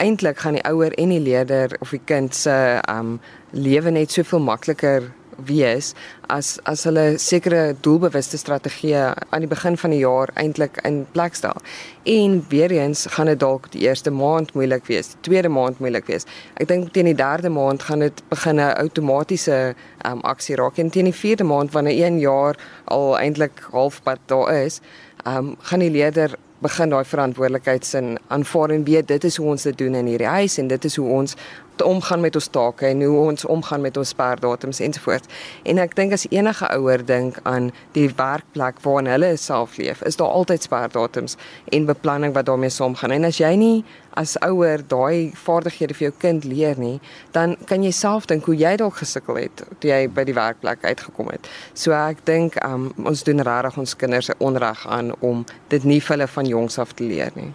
eintlik 0.00 0.38
gaan 0.42 0.56
die 0.56 0.64
ouer 0.64 0.94
en 0.98 1.12
die 1.12 1.20
leerder 1.20 1.76
of 1.80 1.92
die 1.94 2.02
kind 2.04 2.34
se 2.34 2.56
um 2.88 3.18
lewe 3.52 3.90
net 3.90 4.12
soveel 4.14 4.40
makliker 4.40 5.10
wees 5.46 5.94
as 6.28 6.58
as 6.68 6.84
hulle 6.88 7.04
sekere 7.18 7.74
doelbewuste 7.84 8.38
strategieë 8.40 9.04
aan 9.30 9.44
die 9.44 9.50
begin 9.50 9.76
van 9.82 9.94
die 9.94 10.00
jaar 10.02 10.30
eintlik 10.40 10.78
in 10.88 11.02
plek 11.14 11.34
stel. 11.34 11.62
En 12.04 12.38
weer 12.48 12.70
eens 12.70 13.06
gaan 13.16 13.30
dit 13.32 13.40
dalk 13.40 13.70
die 13.72 13.82
eerste 13.86 14.10
maand 14.10 14.52
moeilik 14.54 14.86
wees, 14.86 15.12
die 15.14 15.22
tweede 15.28 15.48
maand 15.48 15.80
moeilik 15.80 16.06
wees. 16.06 16.26
Ek 16.60 16.68
dink 16.68 16.92
teen 16.94 17.10
die 17.10 17.16
derde 17.16 17.50
maand 17.50 17.82
gaan 17.88 18.04
dit 18.06 18.22
begin 18.28 18.60
'n 18.60 18.76
outomatiese 18.84 19.74
um, 20.06 20.20
aksie 20.20 20.56
raak 20.56 20.78
en 20.78 20.90
teen 20.90 21.10
die 21.10 21.20
vierde 21.22 21.44
maand 21.44 21.72
wanneer 21.72 22.04
1 22.04 22.18
jaar 22.18 22.56
al 22.84 23.18
eintlik 23.18 23.60
halfpad 23.72 24.20
daar 24.26 24.54
is, 24.64 24.80
um, 25.26 25.56
gaan 25.60 25.80
die 25.80 25.90
leerder 25.90 26.36
begin 26.60 26.90
daai 26.92 27.04
verantwoordelikheidsin 27.08 28.18
aanvaar 28.28 28.70
en 28.70 28.84
weet 28.84 29.08
dit 29.08 29.24
is 29.24 29.36
hoe 29.36 29.46
ons 29.48 29.62
dit 29.62 29.78
doen 29.78 29.94
in 29.94 30.06
hierdie 30.12 30.28
huis 30.28 30.58
en 30.58 30.68
dit 30.68 30.84
is 30.84 30.96
hoe 31.00 31.08
ons 31.08 31.36
omgaan 31.80 32.20
met 32.20 32.34
ons 32.34 32.46
take 32.46 32.86
en 32.86 33.02
hoe 33.02 33.18
ons 33.28 33.44
omgaan 33.44 33.80
met 33.80 33.96
ons 33.96 34.08
sperdatums 34.08 34.80
ensovoorts. 34.80 35.28
En 35.62 35.78
ek 35.78 35.96
dink 35.96 36.12
as 36.12 36.26
enige 36.30 36.68
ouer 36.76 37.04
dink 37.06 37.38
aan 37.42 37.70
die 37.92 38.08
werkplek 38.16 38.80
waarin 38.84 39.10
hulle 39.10 39.36
self 39.36 39.76
leef, 39.76 40.02
is 40.02 40.16
daar 40.16 40.34
altyd 40.40 40.62
sperdatums 40.62 41.36
en 41.72 41.86
beplanning 41.86 42.34
wat 42.34 42.46
daarmee 42.46 42.70
saamgaan. 42.70 43.10
En 43.10 43.24
as 43.24 43.40
jy 43.40 43.54
nie 43.60 43.84
as 44.18 44.34
ouer 44.42 44.82
daai 44.88 45.30
vaardighede 45.38 45.94
vir 45.94 46.08
jou 46.08 46.14
kind 46.18 46.44
leer 46.44 46.78
nie, 46.78 46.98
dan 47.36 47.56
kan 47.70 47.84
jy 47.86 47.92
self 47.94 48.26
dink 48.26 48.48
hoe 48.50 48.56
jy 48.58 48.74
dalk 48.80 48.98
gesukkel 49.00 49.38
het 49.38 49.64
toe 49.78 49.90
jy 49.90 50.02
by 50.10 50.26
die 50.26 50.36
werkplek 50.36 50.84
uitgekom 50.84 51.30
het. 51.30 51.48
So 51.74 51.94
ek 51.96 52.24
dink 52.26 52.58
um, 52.66 52.90
ons 53.06 53.24
doen 53.26 53.42
regtig 53.46 53.78
ons 53.78 53.96
kinders 53.96 54.30
'n 54.30 54.38
onreg 54.38 54.86
aan 54.86 55.14
om 55.20 55.44
dit 55.68 55.84
nie 55.84 56.00
vir 56.00 56.16
hulle 56.16 56.28
van 56.28 56.46
jongs 56.46 56.78
af 56.78 56.92
te 56.94 57.04
leer 57.04 57.30
nie. 57.34 57.52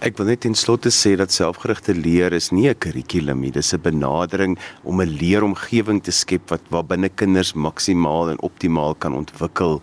Ek 0.00 0.16
wil 0.16 0.30
net 0.30 0.40
ten 0.40 0.54
slotte 0.56 0.88
sê 0.88 1.10
dat 1.20 1.28
selfgerigte 1.28 1.92
leer 1.92 2.32
is 2.32 2.48
nie 2.56 2.70
'n 2.70 2.78
kurrikulum 2.80 3.40
nie, 3.42 3.50
dis 3.50 3.74
'n 3.74 3.82
benadering 3.82 4.56
om 4.82 5.00
'n 5.00 5.16
leeromgewing 5.20 6.00
te 6.02 6.10
skep 6.10 6.48
wat 6.48 6.62
waarbinne 6.70 7.10
kinders 7.10 7.52
maksimaal 7.52 8.30
en 8.30 8.40
optimaal 8.40 8.94
kan 8.94 9.12
ontwikkel. 9.12 9.82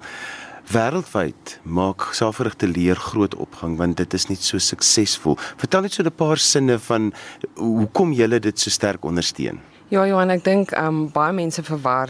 Wêreldwyd 0.73 1.59
maak 1.63 2.01
selfgerigte 2.13 2.67
leer 2.67 2.95
groot 2.95 3.35
opgang 3.35 3.77
want 3.77 3.97
dit 3.97 4.13
is 4.13 4.27
net 4.29 4.41
so 4.41 4.57
suksesvol. 4.57 5.37
Vertel 5.57 5.81
net 5.81 5.93
so 5.93 6.03
'n 6.03 6.11
paar 6.11 6.37
sinne 6.37 6.79
van 6.79 7.13
hoekom 7.55 8.11
julle 8.11 8.39
dit 8.39 8.59
so 8.59 8.71
sterk 8.71 9.05
ondersteun. 9.05 9.59
Ja 9.89 10.03
Johan, 10.07 10.31
ek 10.31 10.43
dink 10.43 10.71
um 10.71 11.11
baie 11.11 11.33
mense 11.33 11.61
verwar 11.61 12.09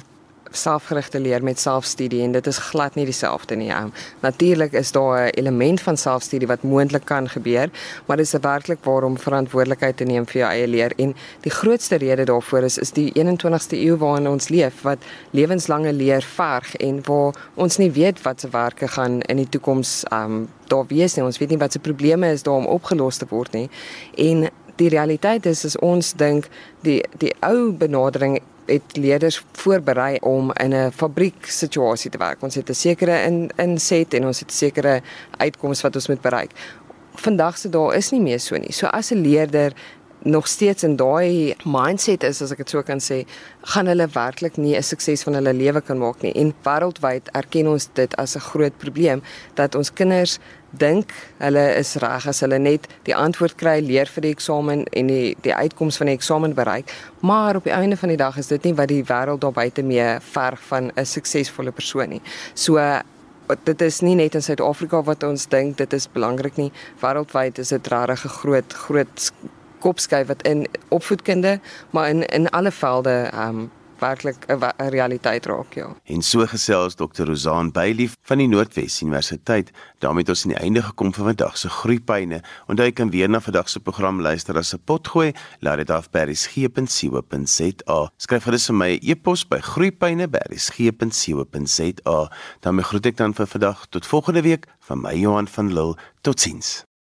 selfgerigte 0.58 1.20
leer 1.20 1.44
met 1.44 1.60
selfstudie 1.60 2.22
en 2.24 2.32
dit 2.32 2.48
is 2.48 2.58
glad 2.70 2.96
nie 2.96 3.06
dieselfde 3.06 3.56
nie. 3.56 3.72
Um, 3.72 3.94
Natuurlik 4.22 4.74
is 4.74 4.92
daar 4.92 5.28
'n 5.28 5.30
element 5.40 5.82
van 5.82 5.98
selfstudie 5.98 6.48
wat 6.48 6.64
moontlik 6.64 7.06
kan 7.06 7.30
gebeur, 7.30 7.70
maar 8.06 8.18
dit 8.18 8.26
is 8.26 8.40
werklik 8.42 8.84
waarom 8.84 9.18
verantwoordelikheid 9.18 9.98
te 9.98 10.04
neem 10.04 10.26
vir 10.26 10.42
jou 10.42 10.52
eie 10.52 10.68
leer 10.68 10.92
en 10.98 11.16
die 11.42 11.52
grootste 11.52 11.96
rede 11.96 12.24
daarvoor 12.24 12.64
is 12.64 12.78
is 12.78 12.92
die 12.92 13.12
21ste 13.14 13.78
eeu 13.78 13.98
waarin 13.98 14.28
ons 14.28 14.50
leef 14.50 14.82
wat 14.82 14.98
lewenslange 15.32 15.94
leer 15.94 16.22
verg 16.22 16.76
en 16.76 17.02
waar 17.06 17.36
ons 17.56 17.78
nie 17.78 17.92
weet 17.92 18.22
wat 18.22 18.40
se 18.42 18.50
werke 18.50 18.88
gaan 18.88 19.22
in 19.22 19.38
die 19.38 19.50
toekoms 19.50 20.04
um 20.12 20.48
daar 20.68 20.86
wees 20.88 21.16
nie. 21.16 21.24
Ons 21.24 21.38
weet 21.38 21.50
nie 21.50 21.58
wat 21.58 21.72
se 21.72 21.80
probleme 21.80 22.32
is 22.32 22.44
daar 22.44 22.54
om 22.54 22.66
opgelos 22.66 23.18
te 23.18 23.26
word 23.30 23.52
nie. 23.52 23.70
En 24.16 24.50
die 24.76 24.90
realiteit 24.90 25.46
is 25.46 25.64
is 25.66 25.78
ons 25.78 26.14
dink 26.14 26.50
die 26.86 27.02
die 27.18 27.34
ou 27.40 27.72
benadering 27.72 28.40
het 28.68 28.98
leerders 28.98 29.44
voorberei 29.52 30.18
om 30.22 30.52
in 30.54 30.74
'n 30.74 30.92
fabriek 30.92 31.46
situasie 31.46 32.12
te 32.12 32.18
werk. 32.18 32.44
Ons 32.44 32.56
het 32.56 32.70
'n 32.70 32.74
sekere 32.74 33.22
in 33.22 33.52
inset 33.56 34.14
en 34.14 34.26
ons 34.26 34.40
het 34.40 34.50
'n 34.50 34.54
sekere 34.54 35.02
uitkoms 35.38 35.82
wat 35.82 35.96
ons 35.96 36.08
moet 36.08 36.22
bereik. 36.22 36.52
Vandag 37.16 37.58
se 37.58 37.70
daar 37.70 37.96
is 37.96 38.12
nie 38.12 38.22
meer 38.22 38.40
so 38.40 38.56
nie. 38.58 38.72
So 38.72 38.86
as 38.86 39.12
'n 39.12 39.22
leerder 39.22 39.74
nog 40.24 40.48
steeds 40.48 40.84
in 40.84 40.96
daai 40.96 41.56
mindset 41.64 42.24
is 42.24 42.42
as 42.42 42.52
ek 42.52 42.64
dit 42.64 42.70
so 42.70 42.82
kan 42.84 43.00
sê, 43.04 43.24
gaan 43.74 43.88
hulle 43.88 44.08
werklik 44.14 44.58
nie 44.58 44.76
'n 44.76 44.84
sukses 44.84 45.24
van 45.24 45.34
hulle 45.34 45.54
lewe 45.54 45.82
kan 45.82 45.98
maak 45.98 46.22
nie. 46.22 46.34
En 46.34 46.54
wêreldwyd 46.64 47.30
erken 47.34 47.68
ons 47.68 47.90
dit 47.94 48.16
as 48.18 48.36
'n 48.36 48.40
groot 48.40 48.78
probleem 48.78 49.22
dat 49.56 49.76
ons 49.76 49.94
kinders 49.94 50.40
dink 50.72 51.12
hulle 51.40 51.64
is 51.80 51.96
reg 51.96 52.28
as 52.28 52.42
hulle 52.44 52.60
net 52.60 52.88
die 53.04 53.16
antwoord 53.16 53.56
kry, 53.56 53.80
leer 53.80 54.06
vir 54.06 54.22
die 54.22 54.34
eksamen 54.36 54.86
en 54.92 55.08
die 55.08 55.36
die 55.42 55.54
uitkoms 55.54 55.98
van 55.98 56.08
die 56.08 56.16
eksamen 56.16 56.54
bereik, 56.54 56.92
maar 57.22 57.56
op 57.56 57.64
die 57.64 57.74
einde 57.74 57.98
van 57.98 58.10
die 58.10 58.18
dag 58.18 58.38
is 58.38 58.48
dit 58.48 58.64
nie 58.64 58.74
wat 58.74 58.88
die 58.88 59.04
wêreld 59.04 59.40
daar 59.40 59.56
buite 59.56 59.84
mee 59.84 60.20
verg 60.20 60.60
van 60.70 60.92
'n 60.96 61.06
suksesvolle 61.06 61.72
persoon 61.72 62.10
nie. 62.10 62.22
So 62.54 62.78
dit 63.64 63.82
is 63.82 64.02
nie 64.02 64.16
net 64.16 64.36
in 64.36 64.44
Suid-Afrika 64.44 65.04
wat 65.04 65.24
ons 65.24 65.48
dink 65.48 65.78
dit 65.78 65.94
is 65.94 66.08
belangrik 66.12 66.58
nie. 66.58 66.72
Wêreldwyd 67.02 67.60
is 67.60 67.70
dit 67.70 67.88
regtig 67.88 68.26
'n 68.26 68.30
groot 68.30 68.74
groot 68.74 69.32
kopskuif 69.80 70.28
wat 70.28 70.42
in 70.42 70.68
opvoedkunde, 70.88 71.60
maar 71.90 72.10
in 72.10 72.26
in 72.26 72.50
alle 72.50 72.72
velde 72.72 73.32
um 73.48 73.72
werklik 74.00 74.46
'n 74.48 74.90
realiteit 74.90 75.46
raak, 75.46 75.74
ja. 75.74 75.96
En 76.04 76.22
so 76.22 76.46
gesels 76.46 76.96
Dr. 76.96 77.24
Rosaan 77.24 77.72
Bailey 77.72 78.10
van 78.22 78.38
die 78.38 78.48
Noordwes 78.48 79.02
Universiteit. 79.02 79.72
daarmee 80.00 80.20
het 80.20 80.30
ons 80.30 80.44
aan 80.44 80.52
die 80.52 80.60
einde 80.60 80.82
gekom 80.82 81.14
van 81.14 81.26
vandag 81.26 81.58
se 81.58 81.70
groeipyne. 81.70 82.44
Onthou 82.68 82.88
jy 82.88 82.94
kan 82.94 83.10
weer 83.10 83.30
na 83.30 83.42
vandag 83.42 83.70
se 83.70 83.80
program 83.80 84.22
luister 84.22 84.58
as 84.58 84.74
'n 84.74 84.80
potgooi. 84.84 85.32
Laat 85.60 85.78
dit 85.78 85.90
af 85.90 86.10
by 86.10 86.20
resgep.co.za. 86.20 88.12
Skryf 88.18 88.44
gerus 88.44 88.66
vir 88.66 88.76
my 88.76 88.92
'n 88.92 89.00
e 89.02 89.10
e-pos 89.12 89.48
by 89.48 89.60
groeipyne@resgep.co.za. 89.60 92.32
Dan 92.60 92.84
groet 92.84 93.06
ek 93.06 93.18
dan 93.18 93.34
vir 93.34 93.48
vandag 93.48 93.86
tot 93.90 94.06
volgende 94.06 94.42
week 94.42 94.66
van 94.80 95.02
my 95.02 95.14
Johan 95.14 95.48
van 95.48 95.74
Lille. 95.74 95.96
Totsiens. 96.22 96.88